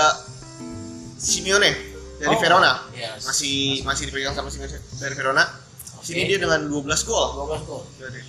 Simeone 1.18 1.70
dari 2.16 2.30
Oh, 2.30 2.38
Verona. 2.38 2.72
Iya. 2.90 3.18
Masih 3.20 3.82
masih 3.82 4.06
dipegang 4.06 4.32
sama 4.32 4.48
Simeone 4.48 4.78
dari 4.94 5.14
Verona. 5.14 5.44
Sini 5.98 6.22
Oke. 6.22 6.30
dia 6.30 6.38
dengan 6.38 6.60
12 6.64 7.02
gol. 7.02 7.26
12 7.37 7.66
gol. 7.66 7.82
Lalu 7.98 8.22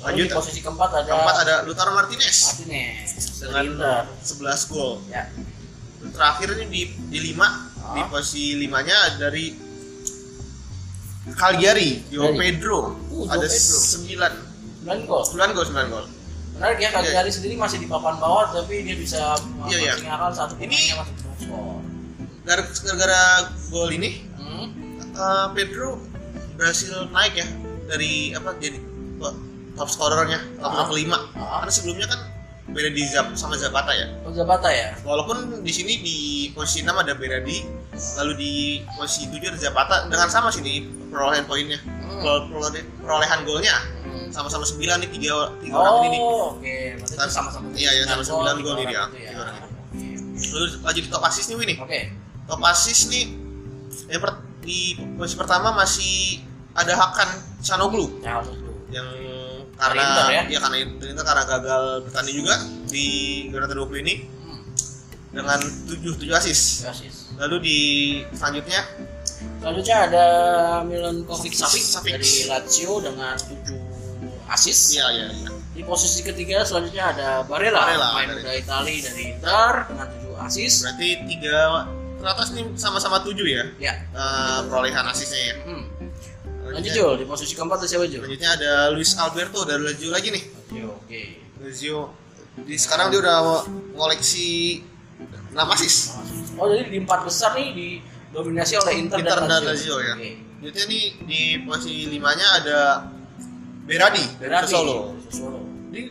Lanjut. 0.00 0.26
di 0.26 0.32
posisi 0.32 0.60
keempat 0.60 0.90
ada 0.94 1.08
Keempat 1.10 1.36
ada 1.38 1.54
Lautaro 1.62 1.92
Martinez 1.92 2.36
Martinez 2.56 3.08
dengan 3.38 3.64
Inter. 3.66 4.04
11 4.22 4.64
gol. 4.66 4.92
Ya. 5.08 5.28
Terakhir 6.00 6.48
ini 6.54 6.64
di 6.68 6.82
di 7.10 7.18
5 7.32 7.44
Ah. 7.80 7.96
di 7.96 8.02
posisi 8.06 8.56
5-nya 8.58 8.98
dari 9.16 9.56
Cagliari, 11.30 12.04
Joao. 12.08 12.32
Pedro. 12.34 12.78
Uh, 13.08 13.28
ada 13.28 13.44
Pedro. 13.44 13.76
9 13.76 14.16
9 14.84 15.04
gol. 15.04 15.22
9 15.26 15.52
gol, 15.52 15.64
9 15.66 15.88
gol. 15.88 16.04
Menarik 16.56 16.78
ya 16.78 16.88
Cagliari 16.90 17.28
sendiri 17.30 17.54
masih 17.56 17.78
di 17.78 17.86
papan 17.86 18.16
bawah 18.16 18.48
tapi 18.50 18.80
dia 18.82 18.96
bisa 18.96 19.36
Iya, 19.64 19.76
iya. 19.78 19.92
mengalahkan 19.98 20.32
satu 20.34 20.54
Ini- 20.56 20.68
masih 20.68 20.92
Gara-gara 22.50 23.22
gol 23.68 23.90
ini 23.92 24.26
Hmm. 24.34 24.66
eh, 24.98 25.46
Pedro 25.54 26.02
berhasil 26.54 26.90
naik 27.08 27.34
ya 27.36 27.46
dari 27.86 28.34
apa 28.34 28.58
jadi 28.58 28.82
top 29.72 29.86
scorernya 29.86 30.42
top 30.58 30.74
Ah. 30.74 30.86
kelima. 30.86 31.18
Ah. 31.32 31.62
Karena 31.62 31.72
sebelumnya 31.72 32.06
kan 32.06 32.20
beda 32.68 32.90
di 32.90 33.02
Zap 33.04 33.30
sama 33.34 33.54
Zapata 33.54 33.90
ya. 33.90 34.06
Oh, 34.22 34.30
Zapata 34.30 34.66
ya. 34.66 34.94
Walaupun 35.00 35.62
di 35.62 35.70
sini 35.70 35.98
di 35.98 36.16
posisi 36.50 36.82
6 36.82 36.94
ada 36.96 37.14
Berardi, 37.14 37.66
lalu 38.18 38.32
di 38.34 38.52
posisi 38.92 39.26
7 39.26 39.46
ada 39.48 39.58
Zapata 39.60 39.96
dengan 40.06 40.26
sama 40.26 40.50
sih 40.50 40.60
di 40.60 40.82
perolehan 41.08 41.46
poinnya. 41.46 41.78
Hmm. 41.78 42.18
Perole- 42.20 42.46
perole- 42.48 42.86
Perolehan 43.00 43.40
golnya 43.42 43.74
Hmm. 44.04 44.28
sama-sama 44.30 44.62
9 44.62 44.98
nih 44.98 45.10
tiga, 45.10 45.50
tiga 45.58 45.74
orang 45.76 45.94
ini 46.00 46.08
nih. 46.08 46.20
Oh, 46.20 46.46
oke. 46.52 46.76
Itu 47.00 47.30
sama-sama. 47.30 47.66
Iya, 47.72 47.90
iya, 47.92 48.02
sama 48.04 48.22
sembilan 48.22 48.54
9 48.54 48.62
gol 48.62 48.74
nih 48.76 48.84
tiga 48.84 49.02
dia. 49.08 49.30
ya. 49.30 49.42
Ini. 49.90 50.46
Lalu 50.46 50.66
lanjut 50.80 51.02
di 51.02 51.10
top 51.10 51.22
assist 51.24 51.46
nih 51.48 51.56
Win 51.56 51.68
nih. 51.68 51.78
Oke 51.80 52.00
top 52.50 52.62
assist 52.66 53.14
nih 53.14 53.30
di, 54.10 54.18
per, 54.18 54.30
di 54.60 54.98
posisi 55.14 55.38
pertama 55.38 55.70
masih 55.70 56.42
ada 56.74 56.98
Hakan 56.98 57.30
Sanoglu 57.62 58.18
ya, 58.20 58.42
yang 58.90 59.08
karena 59.80 60.04
ya? 60.28 60.42
ya 60.44 60.58
karena 60.60 60.76
Inter 60.84 61.24
karena 61.24 61.44
gagal 61.48 61.82
bertanding 62.04 62.36
juga 62.36 62.54
di 62.92 63.06
Garata 63.48 63.72
20 63.72 64.04
ini 64.04 64.14
hmm. 64.28 64.62
dengan 65.32 65.58
7 65.88 66.20
7 66.20 66.28
asis. 66.36 66.60
Lalu 67.40 67.56
di 67.64 67.78
selanjutnya 68.36 68.84
selanjutnya 69.64 69.96
ada 70.04 70.26
Milan 70.84 71.24
Kovic 71.24 71.56
Savic 71.56 71.84
dari 72.04 72.32
Lazio 72.44 73.00
dengan 73.00 73.40
7 73.40 74.52
asis. 74.52 75.00
Iya 75.00 75.06
iya 75.16 75.26
iya. 75.32 75.50
Di 75.72 75.82
posisi 75.86 76.20
ketiga 76.20 76.60
selanjutnya 76.68 77.16
ada 77.16 77.28
Barella, 77.48 77.88
Barella 77.88 78.08
main 78.12 78.28
muda 78.36 78.52
Italia 78.52 79.00
dari 79.00 79.22
Inter 79.32 79.72
dengan 79.88 80.06
7 80.12 80.44
asis. 80.44 80.72
Berarti 80.84 81.08
tiga 81.24 81.56
Krotos 82.20 82.52
ini 82.52 82.62
sama-sama 82.76 83.24
tujuh 83.24 83.48
ya? 83.48 83.64
Ya. 83.80 83.94
Uh, 84.12 84.68
perolehan 84.68 85.08
asisnya 85.08 85.40
ya. 85.40 85.54
Hmm. 85.64 85.84
Lanjut 86.70 86.92
Jul, 86.92 87.12
di 87.18 87.24
posisi 87.26 87.52
keempat 87.56 87.82
ada 87.82 87.88
siapa 87.88 88.06
Jul? 88.06 88.22
lanjutnya 88.22 88.50
ada 88.54 88.72
Luis 88.94 89.10
Alberto 89.18 89.66
dari 89.66 89.82
Lazio 89.82 90.12
lagi 90.12 90.28
nih. 90.30 90.44
Lazio, 90.44 90.86
oke. 90.94 91.08
Okay. 91.08 91.26
Lazio. 91.58 91.98
Di 92.60 92.76
sekarang 92.76 93.10
dia 93.10 93.24
udah 93.24 93.64
ngoleksi 93.96 94.80
nama 95.50 95.74
asis. 95.74 96.14
Oh, 96.60 96.68
jadi 96.70 96.92
di 96.92 96.98
empat 97.00 97.26
besar 97.26 97.56
nih 97.58 97.68
di 97.74 97.88
dominasi 98.30 98.78
oleh 98.78 98.94
Inter, 99.02 99.18
Inter 99.18 99.38
dan, 99.42 99.50
dan 99.50 99.62
Lazio. 99.66 99.96
Ya. 99.98 100.14
Okay. 100.14 100.32
Lanjutnya 100.60 100.84
nih 100.86 101.04
di 101.24 101.40
posisi 101.64 102.04
limanya 102.06 102.46
ada 102.62 102.78
Berardi, 103.88 104.24
Berardi 104.38 104.68
dari 104.68 104.68
Solo. 104.70 105.18
Solo. 105.32 105.60
Jadi 105.90 106.02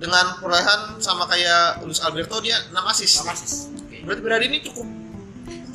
dengan 0.00 0.40
perolehan 0.40 0.96
sama 1.02 1.28
kayak 1.28 1.84
Luis 1.84 2.00
Alberto 2.00 2.40
dia 2.40 2.56
nama 2.72 2.94
asis. 2.94 3.20
Nama 3.20 3.34
asis. 3.36 3.52
Okay. 3.84 4.00
Berarti 4.06 4.20
Berardi 4.24 4.46
ini 4.48 4.58
cukup 4.64 4.86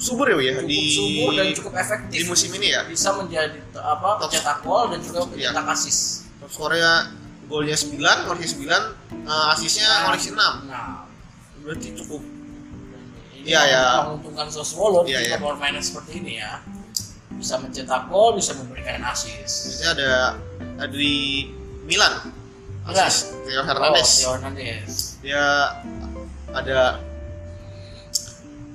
subur 0.01 0.25
ya 0.25 0.37
ya 0.41 0.53
Cukup 0.57 0.65
di 0.65 0.79
subur 0.89 1.29
dan 1.31 1.45
cukup 1.53 1.73
efektif. 1.77 2.17
di 2.17 2.25
musim 2.25 2.49
ini 2.57 2.67
ya. 2.73 2.81
bisa 2.89 3.13
menjadi 3.13 3.53
apa 3.77 4.09
pencetak 4.17 4.57
gol 4.59 4.89
dan 4.89 4.99
juga 4.99 5.19
Iya. 5.21 5.53
pencetak 5.53 5.65
asis. 5.71 5.97
Top 6.41 6.49
skornya 6.49 7.13
golnya 7.45 7.77
9, 7.77 8.01
ngoleksi 8.25 8.47
9, 8.57 8.81
eh, 9.13 9.53
asisnya 9.53 9.89
ngoleksi 10.03 10.29
6. 10.33 10.53
Nah, 10.65 11.05
Berarti 11.61 11.93
cukup 11.93 12.25
ini 13.37 13.45
Iya, 13.47 13.61
ya. 13.63 13.83
menguntungkan 14.03 14.49
Sassuolo 14.49 15.05
Iya, 15.05 15.21
ketika 15.21 15.37
iya. 15.37 15.43
permainan 15.43 15.83
seperti 15.83 16.11
ini 16.17 16.41
ya. 16.41 16.57
Bisa 17.31 17.57
mencetak 17.57 18.09
gol, 18.09 18.33
bisa 18.33 18.57
memberikan 18.57 19.01
asis. 19.03 19.77
Selanjutnya 19.77 19.89
ada 19.93 20.11
ada 20.81 20.93
di 20.93 21.45
Milan. 21.85 22.33
Asis 22.81 23.29
Theo 23.45 23.61
Oh, 23.61 23.65
Hernandez. 23.67 24.09
Theo 24.17 24.31
Hernandez. 24.33 24.93
Dia 25.21 25.45
ada 26.49 26.79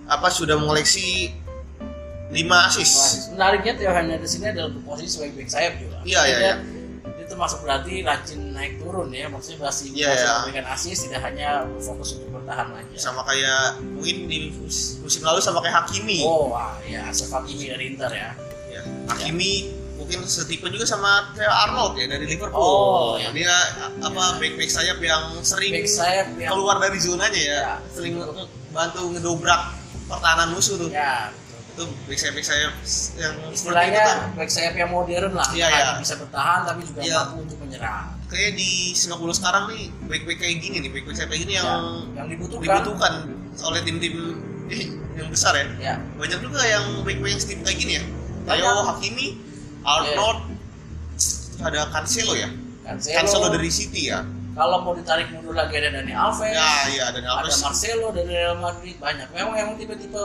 apa 0.07 0.29
sudah 0.31 0.55
mengoleksi 0.55 1.35
5 2.27 2.67
asis. 2.71 2.91
Menariknya 3.35 3.73
Theo 3.79 3.91
Hernandez 3.91 4.33
ini 4.35 4.47
adalah 4.51 4.71
posisi 4.83 5.11
sebagai 5.15 5.35
back 5.39 5.51
sayap 5.51 5.75
juga. 5.79 5.97
Iya, 6.03 6.21
iya, 6.27 6.37
iya. 6.39 6.55
Dia 7.07 7.27
termasuk 7.27 7.63
berarti 7.63 8.03
rajin 8.03 8.51
naik 8.51 8.83
turun 8.83 9.15
ya, 9.15 9.31
maksudnya 9.31 9.63
masih 9.63 9.95
Iya, 9.95 10.11
masih 10.11 10.27
iya. 10.27 10.35
memberikan 10.43 10.67
asis, 10.75 10.97
tidak 11.07 11.21
hanya 11.23 11.49
fokus 11.79 12.19
untuk 12.19 12.31
bertahan 12.35 12.67
aja. 12.75 12.97
Sama 12.99 13.23
kayak 13.23 13.79
mungkin 13.83 14.17
di 14.27 14.39
mus- 14.59 14.99
musim 14.99 15.23
lalu 15.23 15.39
sama 15.39 15.63
kayak 15.63 15.87
Hakimi. 15.87 16.23
Oh, 16.27 16.51
wah, 16.51 16.75
ya, 16.83 17.07
Ashraf 17.07 17.43
Hakimi 17.43 17.71
dari 17.71 17.85
Inter 17.95 18.11
ya. 18.11 18.31
Ya, 18.71 18.83
Hakimi 19.07 19.71
mungkin 19.97 20.23
setipe 20.29 20.67
juga 20.69 20.85
sama 20.85 21.31
Theo 21.35 21.49
Arnold 21.49 21.95
ya 21.99 22.07
dari 22.11 22.27
Liverpool. 22.27 22.59
Oh, 22.59 23.15
iya. 23.19 23.31
Dia 23.33 23.55
apa 24.03 24.39
back-back 24.39 24.71
sayap 24.71 24.99
yang 24.99 25.31
sering 25.41 25.73
Back 25.79 25.89
sayap 25.89 26.27
yang 26.37 26.51
keluar 26.53 26.79
dari 26.79 26.99
zonanya 26.99 27.39
ya. 27.39 27.59
Ya. 27.59 27.75
Sering 27.91 28.19
bantu 28.71 29.15
ngedobrak 29.15 29.63
pertahanan 30.07 30.49
musuh 30.55 30.75
tuh. 30.79 30.91
ya 30.91 31.31
Itu 31.77 31.85
back 32.09 32.17
sayap 32.17 32.35
back 32.41 32.47
sayap 32.49 32.73
yang 33.21 33.35
itu 33.37 33.53
istilahnya 33.53 34.05
back 34.33 34.49
sayap 34.49 34.75
yang 34.75 34.89
modern 34.89 35.33
lah. 35.37 35.45
Iya, 35.53 35.67
iya. 35.69 35.87
bisa 36.01 36.17
bertahan 36.17 36.65
tapi 36.65 36.81
juga 36.89 37.01
Iya. 37.05 37.21
mampu 37.21 37.37
untuk 37.45 37.59
menyerang. 37.61 38.17
Kayak 38.27 38.53
di 38.57 38.71
Singapura 38.97 39.33
sekarang 39.37 39.71
nih 39.71 39.83
back-back 40.09 40.39
kayak 40.41 40.57
gini 40.59 40.77
nih 40.81 40.91
back-back 40.91 41.15
sayap 41.15 41.29
kayak 41.31 41.43
gini 41.45 41.53
yang 41.61 41.69
Ya, 41.69 41.77
yang 42.25 42.27
dibutuhkan, 42.33 42.65
dibutuhkan 42.65 43.13
oleh 43.61 43.81
tim-tim 43.85 44.15
yang 45.17 45.29
besar 45.29 45.53
ya. 45.53 45.67
Ya 45.79 45.95
banyak 46.17 46.39
juga 46.41 46.61
yang 46.65 46.85
back-back 47.05 47.31
yang 47.37 47.43
tim 47.45 47.59
kayak 47.61 47.77
gini 47.77 47.93
ya. 48.01 48.05
Theo 48.47 48.73
Hakimi 48.89 49.27
Arnold 49.85 50.39
terus 51.13 51.61
ada 51.61 51.89
Cancelo 51.93 52.35
ya? 52.35 52.49
Cancelo, 52.87 53.15
Cancelo 53.21 53.47
dari 53.53 53.71
City 53.71 54.09
ya 54.09 54.23
kalau 54.57 54.81
mau 54.81 54.97
ditarik 54.97 55.29
mundur 55.37 55.53
lagi 55.53 55.77
ada 55.77 56.01
Dani 56.01 56.17
Alves 56.17 56.41
ya 56.49 56.89
iya 56.89 57.05
dan 57.13 57.29
ada 57.29 57.45
Alves. 57.45 57.61
Marcelo 57.61 58.09
dari 58.09 58.33
Real 58.33 58.57
Madrid. 58.57 58.97
Banyak. 58.97 59.29
Memang 59.37 59.55
emang 59.61 59.75
tipe-tipe 59.77 60.25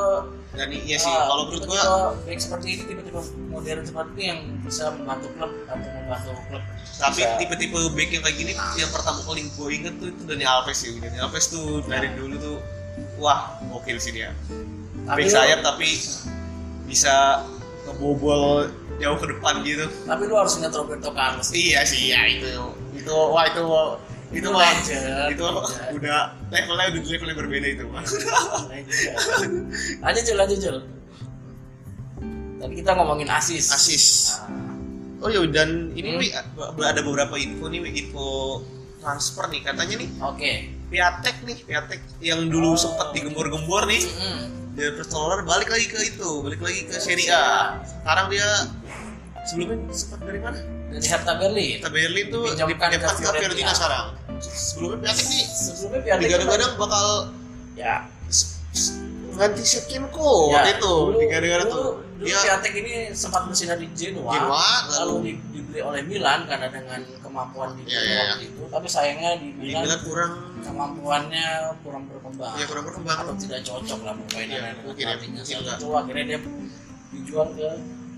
dan 0.55 0.67
iya 0.71 0.95
sih. 0.95 1.11
ah, 1.11 1.27
kalau 1.27 1.43
menurut 1.51 1.63
gua 1.67 2.15
back 2.23 2.39
seperti 2.39 2.67
ini 2.79 2.83
tipe-tipe 2.88 3.19
modern 3.51 3.83
seperti 3.83 4.11
ini 4.15 4.23
yang 4.31 4.39
bisa 4.63 4.83
membantu 4.95 5.27
klub 5.35 5.51
atau 5.67 5.75
membantu 5.83 6.31
klub. 6.47 6.63
Tapi 6.95 7.21
tipe-tipe 7.43 7.79
back 7.91 8.09
yang 8.15 8.23
kayak 8.23 8.38
gini 8.39 8.53
yang 8.79 8.91
pertama 8.95 9.19
kali 9.27 9.43
gue 9.51 9.67
inget 9.67 9.93
tuh 10.00 10.07
itu 10.15 10.23
Dani 10.23 10.45
Alves 10.47 10.77
sih. 10.79 10.95
Dani 10.95 11.17
Alves 11.19 11.45
tuh 11.51 11.83
dari 11.83 12.07
dulu 12.15 12.35
tuh 12.39 12.57
wah 13.19 13.59
gokil 13.67 14.00
sih 14.00 14.15
dia. 14.15 14.31
Tapi 15.11 15.27
back 15.27 15.31
sayap 15.35 15.59
tapi 15.59 16.00
bisa 16.88 17.43
ngebobol 17.83 18.71
jauh 19.03 19.17
ke 19.19 19.27
depan 19.27 19.59
gitu. 19.67 19.91
Tapi 20.07 20.23
lu 20.23 20.39
harus 20.39 20.55
ingat 20.55 20.71
Roberto 20.71 21.11
Carlos. 21.11 21.51
Iya 21.51 21.83
sih 21.83 22.15
ya 22.15 22.31
itu. 22.31 22.47
Itu 22.95 23.11
wah 23.11 23.43
itu 23.50 23.63
itu 24.31 24.47
mah 24.47 24.63
Legend, 24.63 25.03
itu 25.29 25.43
legend. 25.43 25.91
udah 25.93 26.17
levelnya 26.50 26.85
udah 26.89 27.01
levelnya 27.05 27.35
berbeda 27.35 27.67
itu 27.69 27.83
mah 27.85 28.03
lanjut 30.01 30.23
Jul, 30.23 30.38
lanjut 30.38 30.59
Jul. 30.59 30.77
Tadi 32.57 32.73
kita 32.75 32.91
ngomongin 32.93 33.25
asis. 33.27 33.73
asis 33.73 34.05
Ah, 34.38 34.45
oh 35.19 35.29
ya 35.29 35.41
dan 35.47 35.89
ini 35.91 36.13
Hmm. 36.13 36.21
Wi, 36.21 36.29
ada 36.79 37.01
beberapa 37.01 37.35
info 37.35 37.65
nih 37.67 37.81
info 37.91 38.25
transfer 38.97 39.50
nih 39.50 39.61
katanya 39.61 39.95
nih 39.97 40.09
Oke. 40.21 40.51
Piatek 40.88 41.35
nih 41.41 41.57
Piatek 41.59 42.00
yang 42.19 42.45
dulu 42.47 42.71
Oh. 42.71 42.77
sempat 42.77 43.11
digembor-gembor 43.11 43.85
nih 43.85 44.01
Mm-mm. 44.01 44.38
dari 44.71 44.93
Pestolar 44.93 45.41
balik 45.41 45.67
lagi 45.67 45.88
ke 45.88 46.00
itu 46.05 46.29
balik 46.39 46.59
lagi 46.59 46.85
ke 46.85 46.95
Serie 46.95 47.29
A 47.29 47.81
sekarang 47.81 48.29
dia 48.29 48.47
sebelumnya 49.43 49.77
sempat 49.91 50.21
dari 50.21 50.38
mana 50.38 50.59
Dari 50.91 51.07
Hertha 51.07 51.33
Berlin. 51.33 51.77
kita 51.79 51.89
Berlin 51.89 52.25
tuh 52.27 52.43
Dipinjamkan 52.45 52.89
ke. 52.91 53.07
Fiorentina 53.31 53.71
sekarang 53.71 54.05
sebelumnya 54.43 54.98
Piatek 55.03 55.25
nih 55.27 55.45
Sebelumnya 55.45 56.01
Piatek 56.01 56.21
digadang-gadang 56.24 56.71
bakal 56.75 57.05
ya. 57.74 57.95
ganti 59.31 59.63
Shevchenko 59.63 60.51
ya, 60.51 60.60
waktu 60.60 60.71
itu 60.75 60.93
digadang-gadang 61.19 61.67
tuh. 61.67 61.91
Dulu 62.19 62.24
dia 62.24 62.38
Piatek 62.38 62.74
ini 62.75 62.93
sempat 63.12 63.41
bersinar 63.45 63.75
di 63.75 63.88
Genoa, 63.91 64.29
Genoa, 64.29 64.69
lalu 64.91 64.93
lalu 64.93 65.15
di- 65.24 65.39
dibeli 65.51 65.79
oleh 65.81 66.01
Milan 66.03 66.45
karena 66.45 66.67
dengan 66.67 67.00
kemampuan 67.17 67.74
di 67.74 67.81
Iya, 67.83 67.95
Genoa 67.95 68.05
iya, 68.05 68.21
waktu 68.27 68.43
itu. 68.45 68.62
Tapi 68.67 68.88
sayangnya 68.88 69.31
di 69.38 69.48
di 69.51 69.62
Milan 69.67 69.81
Milan 69.81 70.00
kurang 70.03 70.31
kemampuannya 70.62 71.45
kurang 71.81 72.03
berkembang. 72.05 72.53
ya 72.53 72.65
kurang 72.67 72.86
berkembang. 72.86 73.17
Atau 73.17 73.33
tidak 73.38 73.60
cocok 73.63 74.00
lah 74.01 74.13
permainannya 74.15 74.51
Iya, 74.51 74.62
dengan 74.62 74.75
mungkin 74.83 75.03
ya, 75.03 75.15
mungkin 75.17 75.31
itu 75.65 75.88
akhirnya 75.91 76.24
dia 76.27 76.39
dijual 77.12 77.48
ke 77.51 77.67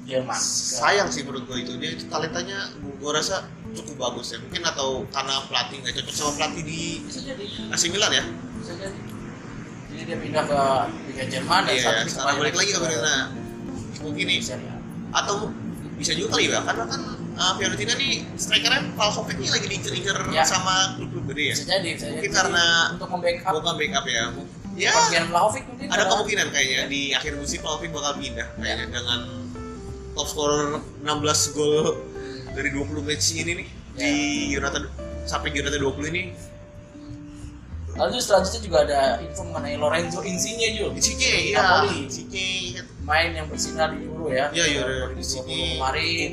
Jerman. 0.03 0.39
Sayang 0.75 1.07
sih 1.07 1.23
menurut 1.23 1.47
gue 1.47 1.57
itu. 1.57 1.71
Dia 1.79 1.89
itu 1.93 2.03
talentanya 2.11 2.57
gue 2.75 3.11
rasa 3.13 3.47
cukup 3.75 3.95
bagus 3.99 4.31
ya. 4.31 4.37
Mungkin 4.39 4.61
atau 4.63 4.89
karena 5.09 5.35
pelatih 5.45 5.77
nggak 5.79 5.93
cocok 5.97 6.13
sama 6.13 6.31
pelatih 6.35 6.61
di 6.63 6.81
AC 7.69 7.83
Milan 7.89 8.11
ya? 8.11 8.23
Bisa 8.57 8.73
jadi. 8.75 8.99
Jadi 9.89 10.01
dia 10.03 10.17
pindah 10.17 10.43
ke 10.43 10.59
Liga 11.07 11.23
Jerman 11.27 11.61
dan 11.63 11.73
iya 11.73 11.83
saat 11.83 11.95
ini 11.99 12.09
sekarang 12.09 12.35
balik 12.37 12.55
lagi 12.55 12.69
ke 12.69 12.79
Fiorentina 12.79 13.15
mungkin 14.01 14.25
nih 14.25 14.39
atau 15.13 15.35
bisa 15.93 16.11
juga 16.11 16.27
kali 16.33 16.49
ya 16.49 16.59
karena 16.59 16.83
kan 16.89 17.01
uh, 17.37 17.53
Fiorentina 17.55 17.93
nih 17.93 18.13
strikernya 18.33 18.81
Valkovic 18.97 19.37
ini 19.37 19.49
lagi 19.53 19.67
diincer-incer 19.69 20.17
Ya. 20.33 20.41
sama 20.43 20.97
klub-klub 20.97 21.29
gede 21.29 21.53
ya? 21.53 21.55
Bisa 21.55 21.65
jadi 21.69 21.89
bisa 21.93 22.05
jadi. 22.09 22.15
Mungkin 22.19 22.31
karena- 22.33 22.85
untuk 22.97 23.09
membackup. 23.13 23.51
Bukan 23.53 23.73
backup 23.77 24.05
ya. 24.09 24.23
Ya. 24.73 24.89
bagian 24.89 25.25
Vlahovic 25.29 25.63
mungkin 25.69 25.85
ada 25.85 25.93
karena- 25.93 26.09
kemungkinan 26.09 26.47
kayaknya 26.49 26.81
di 26.89 27.01
akhir 27.13 27.33
musim 27.37 27.59
Valkovic 27.61 27.89
bakal 27.93 28.13
pindah 28.17 28.47
kayaknya 28.57 28.85
dengan 28.89 29.19
top 30.17 30.27
scorer 30.27 30.81
16 31.05 31.53
gol 31.53 31.85
dari 32.53 32.69
20 32.69 33.01
match 33.01 33.25
ini 33.33 33.51
nih 33.55 33.67
di 33.93 34.11
Giornata 34.49 34.79
sampai 35.25 35.49
Giornata 35.49 35.77
20 35.77 36.09
ini 36.09 36.23
lalu 37.93 38.17
selanjutnya 38.17 38.61
juga 38.61 38.77
ada 38.83 38.99
info 39.21 39.45
mengenai 39.45 39.77
Lorenzo 39.77 40.19
Insigne 40.23 40.73
Jul 40.73 40.97
Insigne 40.97 41.53
ya 41.53 41.61
Napoli. 41.61 42.09
Insigne 42.09 42.45
main 43.05 43.29
yang 43.31 43.45
bersinar 43.45 43.93
di 43.93 44.01
Euro 44.03 44.33
ya 44.33 44.49
Iya, 44.49 44.81
Euro. 44.81 45.13
2020 45.13 45.21
Insigne. 45.21 45.57
kemarin 45.77 46.31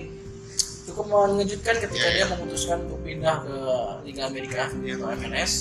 cukup 0.88 1.04
mengejutkan 1.06 1.74
ketika 1.78 2.00
Iya, 2.02 2.10
dia 2.10 2.18
iya. 2.18 2.32
memutuskan 2.32 2.78
untuk 2.82 3.00
pindah 3.04 3.36
ke 3.44 3.56
Liga 4.08 4.22
Amerika 4.26 4.62
Iya. 4.72 4.94
atau 4.96 5.08
MLS 5.14 5.52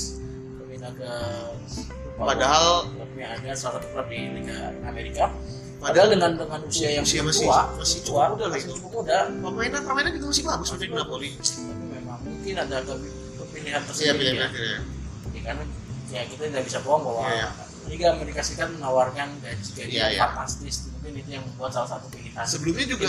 pindah 0.65 0.91
ke 0.95 1.11
Padahal- 2.15 2.83
klubnya 2.89 3.27
ada 3.31 3.51
salah 3.53 3.79
satu 3.79 3.87
klub 3.91 4.07
di 4.07 4.19
Liga 4.39 4.71
Amerika 4.83 5.31
Padahal 5.79 6.07
dengan 6.09 6.31
dengan 6.35 6.59
usia 6.61 6.89
yang 6.91 7.03
Usia 7.03 7.23
masih- 7.23 7.47
tua 7.47 7.59
masih 7.73 7.99
tua 8.03 8.23
lah 8.29 8.37
masih 8.45 8.61
itu. 8.61 8.75
cukup 8.75 8.91
muda 8.99 9.17
permainan 9.31 9.81
permainan 9.81 10.11
juga 10.13 10.27
masih 10.27 10.43
bagus 10.43 10.67
di 10.69 10.87
Napoli 10.89 11.29
tapi 11.33 11.55
memang 11.87 12.19
mungkin 12.21 12.55
ada 12.57 12.77
ke- 12.81 12.99
kepilihan 13.39 13.79
iya 13.79 13.87
tersendiri 13.87 14.17
pilihan 14.19 14.35
ya. 14.35 14.45
akhirnya 14.45 14.79
Ya, 15.29 15.41
karena 15.45 15.63
ya 16.09 16.21
kita 16.25 16.43
tidak 16.45 16.63
bisa 16.65 16.79
bohong 16.81 17.03
bahwa 17.05 17.23
Iya, 17.23 17.37
iya. 17.37 17.49
Liga 17.87 18.07
Amerika 18.11 18.39
Serikat 18.41 18.69
menawarkan 18.71 19.27
gaji 19.39 19.69
gaji 19.71 19.87
Iya, 19.89 20.03
yang 20.03 20.11
iya. 20.11 20.21
fantastis 20.27 20.75
mungkin 20.91 21.11
itu 21.15 21.29
yang 21.31 21.43
membuat 21.43 21.71
salah 21.71 21.89
satu 21.89 22.05
pilihan 22.07 22.43
sebelumnya 22.43 22.85
juga 22.85 23.07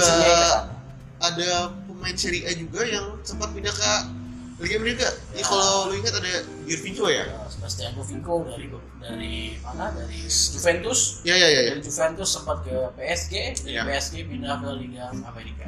ada 1.20 1.50
pemain 1.84 2.16
Serie 2.16 2.42
A 2.44 2.52
juga 2.54 2.80
yang 2.82 3.18
sempat 3.20 3.50
pindah 3.50 3.72
ke 3.72 3.92
Liga 4.60 4.76
Amerika 4.76 5.08
ini 5.32 5.40
Ya. 5.40 5.44
kalau 5.46 5.88
lu 5.88 5.94
ingat 5.96 6.14
ada 6.14 6.32
Girvinho 6.62 7.06
ya 7.08 7.24
Ya, 7.24 7.40
Sebastian 7.48 7.90
Govinko 7.92 8.44
dari 8.46 8.66
dari 9.00 9.34
mana 9.58 9.88
dari 9.90 10.20
Juventus 10.24 11.24
ya 11.24 11.32
ya 11.32 11.48
ya, 11.48 11.60
ya. 11.62 11.70
dari 11.72 11.80
Juventus 11.80 12.28
sempat 12.28 12.60
ke 12.62 12.76
PSG 12.94 13.32
dari 13.58 13.72
Iya. 13.72 13.82
PSG 13.86 14.14
pindah 14.24 14.54
ke 14.58 14.70
Liga 14.76 15.04
Amerika 15.24 15.66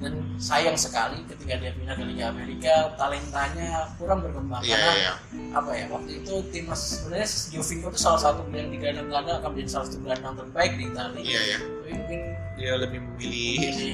dan 0.00 0.16
sayang 0.40 0.80
sekali 0.80 1.20
ketika 1.28 1.60
dia 1.60 1.76
pindah 1.76 1.92
ke 1.92 2.04
Liga 2.06 2.32
Amerika 2.32 2.72
talentanya 2.96 3.84
kurang 3.98 4.22
berkembang 4.22 4.62
Iya, 4.62 4.72
karena 4.72 4.92
iya, 4.94 5.12
iya. 5.28 5.52
apa 5.52 5.70
ya 5.74 5.84
waktu 5.90 6.10
itu 6.22 6.34
timnas 6.48 6.80
sebenarnya 6.96 7.28
Jovinko 7.50 7.86
itu 7.90 7.98
salah 7.98 8.20
satu 8.22 8.40
yang 8.48 8.70
digadang-gadang 8.70 9.36
akan 9.42 9.48
menjadi 9.52 9.70
salah 9.70 9.86
satu 9.86 9.98
gelandang 10.00 10.34
terbaik 10.38 10.72
di 10.78 10.84
Italia 10.86 11.20
iya 11.20 11.40
ya 11.46 11.58
tapi 11.90 11.98
mungkin 11.98 12.20
dia 12.54 12.72
lebih 12.78 12.98
memilih 13.02 13.56
di 13.58 13.88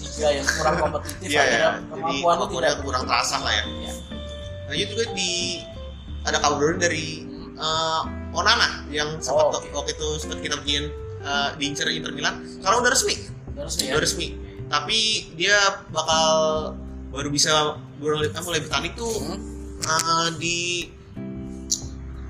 liga 0.00 0.28
yang 0.32 0.46
kurang 0.48 0.74
kompetitif 0.80 1.28
Iya 1.28 1.36
ya, 1.36 1.42
akhirnya 1.44 1.70
jadi 1.92 2.14
kemampuannya 2.24 2.74
kurang 2.80 3.04
terasa 3.04 3.36
lah 3.44 3.52
ya. 3.52 3.64
Iya. 3.68 3.92
Lanjut 4.72 4.88
juga 4.88 5.04
di 5.12 5.32
ada 6.22 6.38
kabar 6.40 6.70
dari 6.78 7.06
eh, 7.52 8.00
Onana 8.32 8.88
yang 8.88 9.20
sempat 9.20 9.44
Oh, 9.44 9.52
oke. 9.52 9.68
waktu 9.68 9.92
itu 9.92 10.08
sempat 10.16 10.38
kita 10.40 10.56
bikin 10.64 10.88
eh, 11.20 11.48
diincar 11.60 11.92
Inter 11.92 12.12
Milan. 12.14 12.40
Sekarang 12.56 12.80
udah 12.80 12.92
resmi, 12.94 13.14
Udah 13.52 13.64
resmi 13.68 13.84
ya 13.84 13.92
udah 13.92 14.02
resmi. 14.02 14.26
Tapi 14.72 14.98
dia 15.36 15.58
bakal 15.92 16.32
baru 17.12 17.28
bisa 17.28 17.52
baru 18.00 18.16
mulai, 18.16 18.32
mulai 18.32 18.60
bertanding 18.64 18.92
tuh 18.96 19.12
Hmm. 19.20 19.38
eh, 19.82 20.28
di 20.38 20.56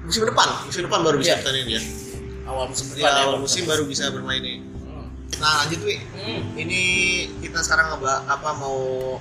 musim 0.03 0.27
depan, 0.27 0.49
musim 0.67 0.83
depan 0.83 0.99
baru 1.07 1.17
bisa 1.21 1.31
Iya. 1.31 1.39
bertanding 1.39 1.67
dia. 1.69 1.83
awal 2.43 2.67
musim 2.67 2.91
Di 2.91 2.99
depan 2.99 3.07
ya, 3.07 3.23
awal 3.23 3.37
musim 3.39 3.63
baru 3.63 3.87
bisa 3.87 4.11
bermain 4.11 4.43
nih. 4.43 4.52
Nah 5.42 5.66
lanjut 5.66 5.81
Wi, 5.83 5.98
Hmm. 6.14 6.55
ini 6.55 6.83
kita 7.42 7.59
sekarang 7.61 7.90
ngeba 7.90 8.22
apa 8.24 8.55
mau 8.55 9.18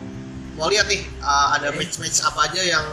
mau 0.53 0.67
lihat 0.69 0.86
nih 0.86 1.01
uh, 1.17 1.57
ada 1.57 1.73
Oke. 1.73 1.81
match-match 1.81 2.21
apa 2.21 2.45
aja 2.45 2.62
yang 2.62 2.86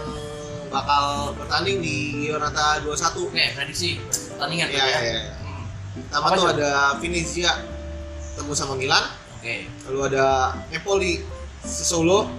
bakal 0.68 1.04
bertanding 1.34 1.78
di 1.78 1.96
Giornata 2.24 2.80
21. 2.80 3.28
Oke, 3.28 3.44
prediksi 3.52 4.00
pertandingan 4.30 4.68
Iya, 4.68 4.72
tuh 4.72 4.80
iya, 4.80 4.88
ya. 4.88 5.00
iya. 5.02 5.20
Hmm. 5.36 5.62
Pertama 6.02 6.26
tuh 6.32 6.46
ada 6.48 6.70
Venezia 6.96 7.52
ketemu 8.30 8.52
sama 8.54 8.74
Milan, 8.74 9.04
Oke. 9.34 9.68
lalu 9.84 10.00
ada 10.08 10.24
Empoli 10.70 11.12
Sassuolo, 11.60 12.32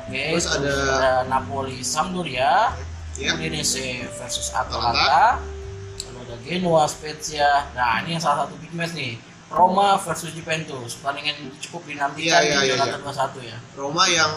Oke. 0.00 0.22
Terus 0.32 0.46
ada- 0.46 0.88
ada 0.90 1.12
Napoli 1.26 1.84
Sampdoria, 1.84 2.72
ya. 3.14 3.30
Udinese 3.30 4.08
versus 4.10 4.50
Atalanta. 4.50 5.36
Lalu 6.02 6.18
ada 6.22 6.36
Genoa 6.40 6.84
Spezia. 6.86 7.68
Nah, 7.72 8.00
ini 8.00 8.16
yang 8.16 8.22
salah 8.22 8.44
satu 8.44 8.56
big 8.56 8.72
match 8.72 8.90
nih. 8.92 9.20
Roma 9.50 9.98
versus 9.98 10.30
Juventus. 10.30 10.94
Pertandingan 10.96 11.36
cukup 11.58 11.82
dinantikan 11.84 12.38
Iya, 12.38 12.38
iya, 12.40 12.54
di 12.56 12.64
iya, 12.64 12.76
Giornata 12.78 12.96
iya. 12.96 13.34
21 13.36 13.42
ya. 13.44 13.58
Roma 13.74 14.04
yang 14.06 14.32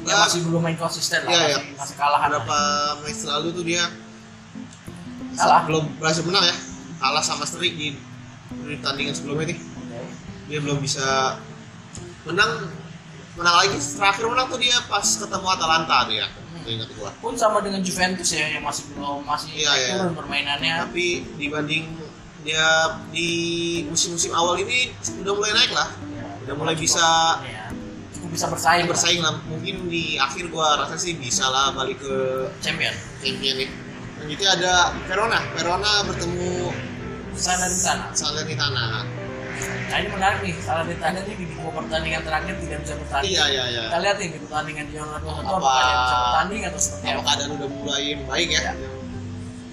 Ya, 0.00 0.16
masih 0.18 0.40
belum 0.44 0.60
main 0.60 0.76
konsisten 0.76 1.24
lah, 1.24 1.28
Iya, 1.28 1.56
masih, 1.56 1.76
masih 1.76 1.94
kalahan. 1.94 2.28
lah. 2.30 2.40
beberapa 2.40 2.60
match 3.02 3.20
lalu 3.22 3.48
tuh 3.52 3.64
dia 3.66 3.84
Kalah. 5.32 5.62
belum 5.64 5.84
berhasil 5.96 6.22
menang 6.22 6.40
ya, 6.42 6.56
kalah 6.98 7.20
sama 7.20 7.44
Strik 7.44 7.74
di, 7.74 7.96
di 8.50 8.74
tandingan 8.78 9.12
sebelumnya 9.12 9.52
nih. 9.52 9.58
Oke. 9.60 10.00
dia 10.46 10.58
belum 10.58 10.78
bisa 10.78 11.36
menang 12.22 12.68
menang 13.34 13.56
lagi 13.56 13.76
terakhir 13.76 14.24
menang 14.26 14.46
tuh 14.48 14.58
dia 14.58 14.76
pas 14.84 15.04
ketemu 15.04 15.46
Atalanta 15.48 15.96
tuh 16.02 16.14
ya 16.14 16.26
Tuh 16.60 16.70
ingat 16.70 16.90
gua 16.92 17.08
Pun 17.16 17.32
sama 17.34 17.60
dengan 17.60 17.80
Juventus 17.80 18.28
ya 18.28 18.50
yang 18.50 18.60
masih 18.60 18.84
belum 18.90 19.22
masih 19.22 19.48
iya. 19.54 19.96
turun 19.96 20.12
permainannya. 20.12 20.74
tapi 20.82 21.24
dibanding 21.36 21.88
dia 22.40 22.66
di 23.08 23.30
musim-musim 23.84 24.32
awal 24.32 24.56
ini 24.56 24.90
udah 25.18 25.32
mulai 25.32 25.52
naik 25.52 25.72
lah 25.72 25.88
Ya, 26.10 26.24
udah 26.42 26.54
mulai 26.56 26.72
cukup- 26.72 26.84
bisa 26.86 27.06
ya, 27.42 27.64
cukup 28.10 28.28
bisa 28.30 28.46
bersaing 28.46 28.86
bersaing 28.86 29.20
lah 29.20 29.36
mungkin 29.44 29.86
di 29.86 30.16
akhir 30.16 30.48
gua 30.48 30.76
rasa 30.78 30.96
sih 30.96 31.14
bisa 31.14 31.44
lah 31.46 31.70
balik 31.70 31.96
ke 31.96 32.14
champion. 32.58 32.92
champion 33.18 33.54
nih 33.56 33.68
selanjutnya 34.14 34.48
ada 34.54 34.72
Verona 35.04 35.38
Verona 35.52 35.92
bertemu 36.02 36.72
sana. 37.32 37.66
Salernitana 38.12 39.04
Nah 39.90 39.98
ini 39.98 40.08
menarik 40.08 40.38
nih, 40.40 40.54
salah 40.56 40.86
ditanya 40.86 41.20
nih 41.20 41.34
di 41.34 41.46
dua 41.50 41.68
pertandingan 41.74 42.22
terakhir 42.22 42.54
tidak 42.56 42.78
bisa 42.80 42.94
bertanding. 42.94 43.34
Iya 43.34 43.44
iya 43.44 43.64
iya. 43.66 43.82
Kita 43.90 43.98
lihat 43.98 44.16
nih 44.16 44.28
di 44.30 44.38
pertandingan 44.38 44.84
di 44.86 44.94
Yonatan 44.94 45.20
21 45.20 45.34
Apa- 45.34 45.50
apakah 45.50 45.82
dia 45.82 45.96
bisa 45.98 46.16
bertanding 46.16 46.62
atau 46.62 46.80
seperti 46.80 47.02
Apa 47.02 47.10
apa? 47.10 47.22
keadaan 47.26 47.50
udah 47.50 47.68
mulai 47.74 48.04
baik 48.22 48.48
ya? 48.48 48.60
Ya. 48.62 48.72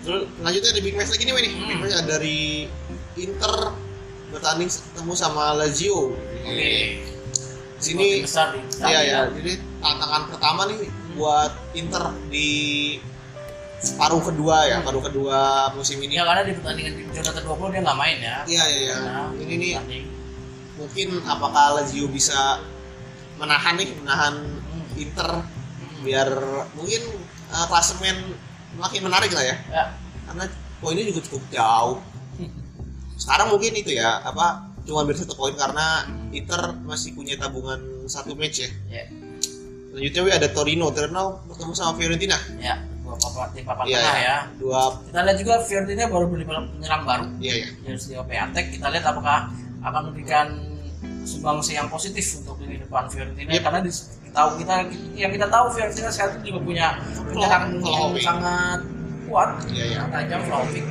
Terus 0.07 0.23
lanjutnya 0.39 0.69
ada 0.71 0.81
big 0.81 0.95
match 0.95 1.11
lagi 1.11 1.23
nih, 1.27 1.33
nih. 1.35 1.51
Hmm. 1.51 1.67
Big 1.67 1.79
match 1.83 1.95
ada 1.99 2.07
dari 2.07 2.39
Inter 3.19 3.55
bertanding 4.31 4.71
ketemu 4.71 5.13
sama 5.19 5.43
Lazio. 5.59 6.15
Oke. 6.47 6.75
Di 7.77 7.81
sini 7.83 8.23
besar 8.23 8.55
di 8.55 8.63
Iya 8.81 9.01
ya, 9.03 9.19
jadi 9.35 9.59
tantangan 9.83 10.23
pertama 10.31 10.65
nih 10.71 10.87
buat 11.19 11.51
Inter 11.75 12.15
di 12.31 12.49
paruh 13.99 14.23
kedua 14.23 14.65
ya, 14.65 14.79
paruh 14.79 15.03
kedua 15.03 15.69
musim 15.75 15.99
ini. 15.99 16.15
Ya 16.15 16.23
karena 16.23 16.47
di 16.47 16.55
pertandingan 16.55 16.93
di 16.95 17.03
Jonathan 17.11 17.43
20 17.43 17.73
dia 17.75 17.81
nggak 17.83 17.99
main 17.99 18.17
ya. 18.23 18.37
Iya 18.47 18.63
iya 18.63 18.79
iya. 18.79 18.95
Nah, 19.03 19.27
Ini 19.35 19.55
nih 19.59 20.03
mungkin 20.79 21.19
apakah 21.27 21.83
Lazio 21.83 22.07
bisa 22.07 22.63
menahan 23.35 23.75
nih, 23.75 23.91
menahan 23.99 24.35
Inter 24.95 25.43
biar 26.01 26.29
mungkin 26.79 27.01
uh, 27.51 27.65
klasemen 27.67 28.37
makin 28.77 29.01
menarik 29.03 29.31
lah 29.33 29.43
ya. 29.43 29.55
Ya. 29.69 29.83
Karena 30.29 30.43
poinnya 30.79 31.03
juga 31.03 31.21
cukup 31.25 31.43
jauh. 31.49 31.97
Sekarang 33.17 33.49
mungkin 33.49 33.73
itu 33.73 33.97
ya, 33.97 34.21
apa 34.21 34.69
cuma 34.85 35.03
beda 35.03 35.25
satu 35.25 35.33
poin 35.35 35.51
karena 35.57 36.05
Inter 36.31 36.77
masih 36.85 37.11
punya 37.17 37.33
tabungan 37.35 37.81
satu 38.05 38.37
match 38.37 38.61
ya. 38.63 38.69
Ya. 38.87 39.03
Selanjutnya 39.89 40.21
Wi, 40.23 40.31
ada 40.37 40.47
Torino, 40.53 40.93
Torino 40.93 41.41
bertemu 41.49 41.73
sama 41.73 41.97
Fiorentina. 41.97 42.37
Ya. 42.61 42.77
Dua 43.01 43.15
papan 43.17 43.47
di 43.55 43.63
papan 43.65 43.83
Iya, 43.87 43.97
tengah 43.97 44.15
iya. 44.19 44.27
ya. 44.27 44.37
Dua, 44.61 44.79
Kita 45.09 45.19
lihat 45.25 45.37
juga 45.41 45.53
Fiorentina 45.65 46.05
baru 46.05 46.25
beli 46.29 46.43
penyerang 46.45 47.01
baru 47.07 47.25
iya 47.41 47.53
ya. 47.65 47.67
dari 47.81 47.97
segi 47.97 48.13
Piatek. 48.19 48.65
Kita 48.77 48.87
lihat 48.93 49.05
apakah 49.09 49.49
akan 49.81 50.01
memberikan 50.11 50.47
sumbangsi 51.25 51.75
yang 51.75 51.87
positif 51.89 52.23
untuk 52.39 52.59
lini 52.61 52.77
depan 52.79 53.09
Fiorentina 53.09 53.49
Yep. 53.57 53.63
karena 53.65 53.79
di, 53.81 53.91
tahu 54.37 54.49
kita 54.61 54.75
yang 55.17 55.31
kita 55.33 55.47
tahu 55.49 55.65
Fiorentina 55.73 56.09
sekarang 56.13 56.45
juga 56.45 56.59
punya 56.61 56.87
penyerang 57.25 57.63
yang 57.81 58.13
sangat 58.21 58.79
kuat 59.25 59.49
ya. 59.73 59.85
yang 59.97 60.07
tajam 60.13 60.39
Vlahovic. 60.45 60.85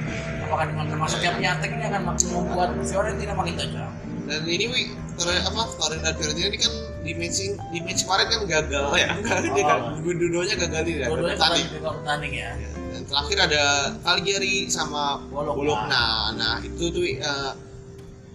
Apakah 0.46 0.66
dengan 0.66 0.86
termasuknya 0.86 1.30
Piatek 1.34 1.70
ini 1.74 1.84
akan 1.86 2.02
makin 2.04 2.26
membuat 2.30 2.68
Fiorentina 2.82 3.32
makin 3.32 3.54
tajam? 3.54 3.88
Dan 4.26 4.42
ini 4.42 4.64
Wi, 4.66 4.82
apa 5.16 5.60
Torino 5.78 6.02
dan 6.02 6.14
Fiorentina 6.18 6.46
ini 6.50 6.58
kan 6.58 6.72
di 7.06 7.12
match 7.14 7.38
di 7.70 7.78
match 7.80 8.02
kemarin 8.02 8.26
kan 8.26 8.40
gagal 8.44 8.86
ya. 8.98 9.10
Dia 9.54 9.62
kan 9.64 9.78
Oh. 9.78 10.02
dua-duanya 10.02 10.54
gagal 10.58 10.82
ya. 10.84 11.06
Dua-duanya 11.06 11.38
Bertanding. 11.38 11.66
juga 11.70 11.88
bertanding 11.94 12.32
ya. 12.34 12.50
Dan 12.90 13.02
terakhir 13.06 13.38
ada 13.46 13.64
Cagliari 14.02 14.56
sama 14.66 15.22
Bologna. 15.30 15.54
Bologna. 15.54 16.04
Nah, 16.34 16.56
itu 16.62 16.84
tuh 16.90 17.04
eh, 17.06 17.50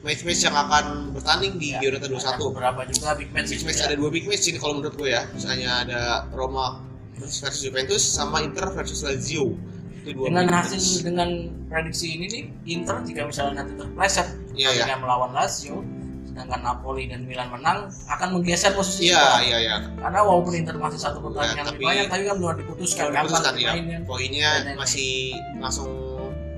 match-match 0.02 0.42
yang 0.42 0.56
akan 0.56 0.86
bertanding 1.12 1.54
di 1.56 1.68
Ya, 1.72 1.80
Giornata 1.80 2.06
ada 2.06 2.18
21. 2.38 2.50
Beberapa 2.50 2.82
juga 2.88 3.10
big 3.14 3.30
match. 3.30 3.50
Big 3.50 3.62
match 3.62 3.80
ya. 3.80 3.86
ada 3.86 3.96
dua 3.96 4.10
big 4.10 4.26
match 4.26 4.46
ini 4.46 4.58
kalau 4.58 4.74
menurut 4.76 4.96
gue 4.96 5.10
ya. 5.10 5.22
Misalnya 5.30 5.70
ada 5.80 6.02
Roma 6.32 6.82
versus 7.14 7.58
Juventus 7.60 8.02
sama 8.02 8.42
Inter 8.42 8.66
versus 8.72 9.02
Lazio. 9.02 9.54
Itu 9.96 10.10
dua 10.12 10.26
dengan 10.28 10.50
hasil 10.52 10.76
match. 10.76 11.06
dengan 11.06 11.30
prediksi 11.68 12.08
ini 12.12 12.26
nih 12.28 12.44
Inter 12.72 12.98
jika 13.04 13.22
misalnya 13.24 13.62
nanti 13.62 13.74
terpleset 13.76 14.28
Iya, 14.52 14.70
iya. 14.74 14.84
dengan 14.84 15.00
melawan 15.02 15.32
Lazio 15.32 15.86
sedangkan 16.24 16.60
Napoli 16.60 17.06
dan 17.06 17.22
Milan 17.24 17.52
menang 17.52 17.78
akan 18.08 18.28
menggeser 18.34 18.72
posisi 18.72 19.08
Iya, 19.08 19.28
iya, 19.44 19.58
iya. 19.60 19.76
karena 19.94 20.20
walaupun 20.20 20.56
Inter 20.56 20.74
masih 20.76 20.98
satu 20.98 21.22
pertandingan 21.22 21.54
Ya, 21.56 21.64
lebih 21.68 21.78
tapi- 21.78 21.86
banyak 21.86 22.06
tapi 22.08 22.24
kan 22.24 22.36
belum 22.36 22.56
diputuskan 22.58 23.04
Kalau 23.06 23.14
diputuskan 23.22 23.54
ya, 23.56 23.72
mainnya. 23.72 23.98
poinnya 24.02 24.50
masih 24.74 25.12
langsung 25.60 25.90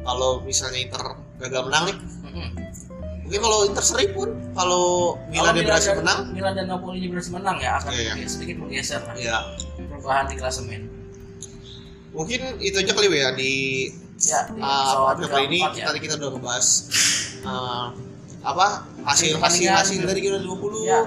kalau 0.02 0.40
misalnya 0.42 0.80
Inter 0.80 1.04
gagal 1.38 1.62
menang 1.68 1.84
nih. 1.86 1.98
Mungkin 3.34 3.50
kalau 3.50 3.60
Inter 3.66 3.82
seri 3.82 4.06
pun 4.14 4.30
kalau 4.54 5.18
Milan 5.26 5.58
berhasil 5.58 5.98
dan, 5.98 6.06
menang, 6.06 6.20
Milan 6.30 6.54
dan 6.54 6.70
Napoli 6.70 7.10
berhasil 7.10 7.34
menang 7.34 7.58
ya 7.58 7.82
akan 7.82 7.90
Iya, 7.90 8.14
iya. 8.14 8.28
sedikit 8.30 8.62
menggeser 8.62 9.02
lah 9.02 9.18
ya 9.18 9.38
perubahan 9.90 10.30
di 10.30 10.38
klasemen 10.38 10.86
mungkin 12.14 12.62
itu 12.62 12.78
aja 12.78 12.94
kali 12.94 13.10
ya 13.10 13.34
di 13.34 13.54
ya 14.22 14.40
di 14.48 14.62
uh, 14.62 15.10
episode 15.18 15.34
kali 15.34 15.46
ini 15.50 15.60
ya. 15.74 15.90
tadi 15.90 15.98
kita 15.98 16.14
udah 16.16 16.30
ngebahas 16.30 16.68
uh, 17.42 17.86
apa 18.46 18.86
hasil 19.02 19.34
hasil 19.34 19.42
Pertandingan. 19.42 19.82
hasil 19.82 20.00
dari 20.06 20.22
Euro 20.22 20.40
20 20.62 20.86
ya 20.86 21.02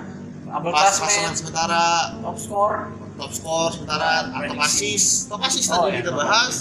pas 0.50 0.66
klasemen 0.66 1.06
pasangan 1.06 1.34
sementara 1.38 1.82
top 2.18 2.36
score 2.36 2.76
top 3.16 3.30
skor 3.30 3.70
sementara 3.70 4.10
atau 4.28 4.50
Prediksi. 4.50 4.58
pasis 4.58 5.02
top 5.30 5.38
pasis 5.38 5.64
Oh, 5.70 5.86
tadi 5.86 5.94
iya, 5.94 5.98
kita 6.02 6.10
top 6.10 6.18
bahas 6.26 6.54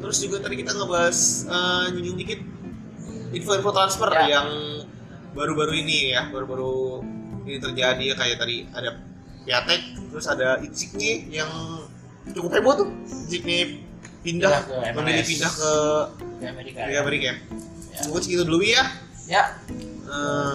terus 0.00 0.16
juga 0.16 0.36
tadi 0.40 0.54
kita 0.56 0.72
ngebahas 0.72 1.18
uh, 1.44 1.84
nyinggung 1.92 2.16
dikit 2.16 2.40
info-info 3.30 3.70
transfer 3.70 4.08
Ya. 4.10 4.24
yang 4.32 4.48
baru-baru 5.32 5.72
ini 5.76 6.12
ya 6.12 6.28
baru-baru 6.28 7.02
ini 7.42 7.58
terjadi 7.58 8.04
ya 8.04 8.14
kayak 8.14 8.36
tadi 8.36 8.66
ada 8.70 8.90
Piatek 9.40 9.80
terus 10.08 10.26
ada 10.26 10.60
Insigne 10.60 11.26
yang 11.28 11.48
cukup 12.30 12.52
heboh 12.52 12.74
tuh 12.76 12.88
Insigne 13.06 13.82
pindah, 14.20 14.68
memilih 14.92 15.24
pindah 15.24 15.48
ke 15.48 15.72
di 16.36 16.44
Amerika 16.46 16.80
di. 16.84 16.92
Amerika 16.94 17.24
ya. 17.24 17.34
Ya. 17.90 18.00
Mungkin 18.04 18.22
segitu 18.22 18.44
dulu 18.44 18.60
ya. 18.60 18.84
ya 19.24 19.42
Eh, 20.04 20.54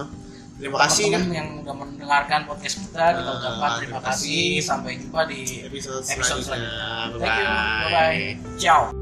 terima 0.56 0.78
kasih 0.84 1.04
ya. 1.10 1.20
yang 1.24 1.64
udah 1.64 1.74
mendengarkan 1.74 2.44
podcast 2.44 2.76
kita 2.78 3.04
kita 3.12 3.24
Ah, 3.24 3.34
ucapkan 3.34 3.70
terima 3.74 3.78
terima 3.80 4.00
kasih 4.02 4.38
kasih. 4.54 4.62
sampai 4.62 4.92
jumpa 4.96 5.20
di 5.26 5.40
Episode 5.64 6.04
episode 6.06 6.40
selanjutnya. 6.40 6.70
selanjutnya 6.70 7.18
thank 7.18 7.36
you 7.36 7.48
bye 7.48 7.90
bye 7.90 8.20
ciao 8.56 8.95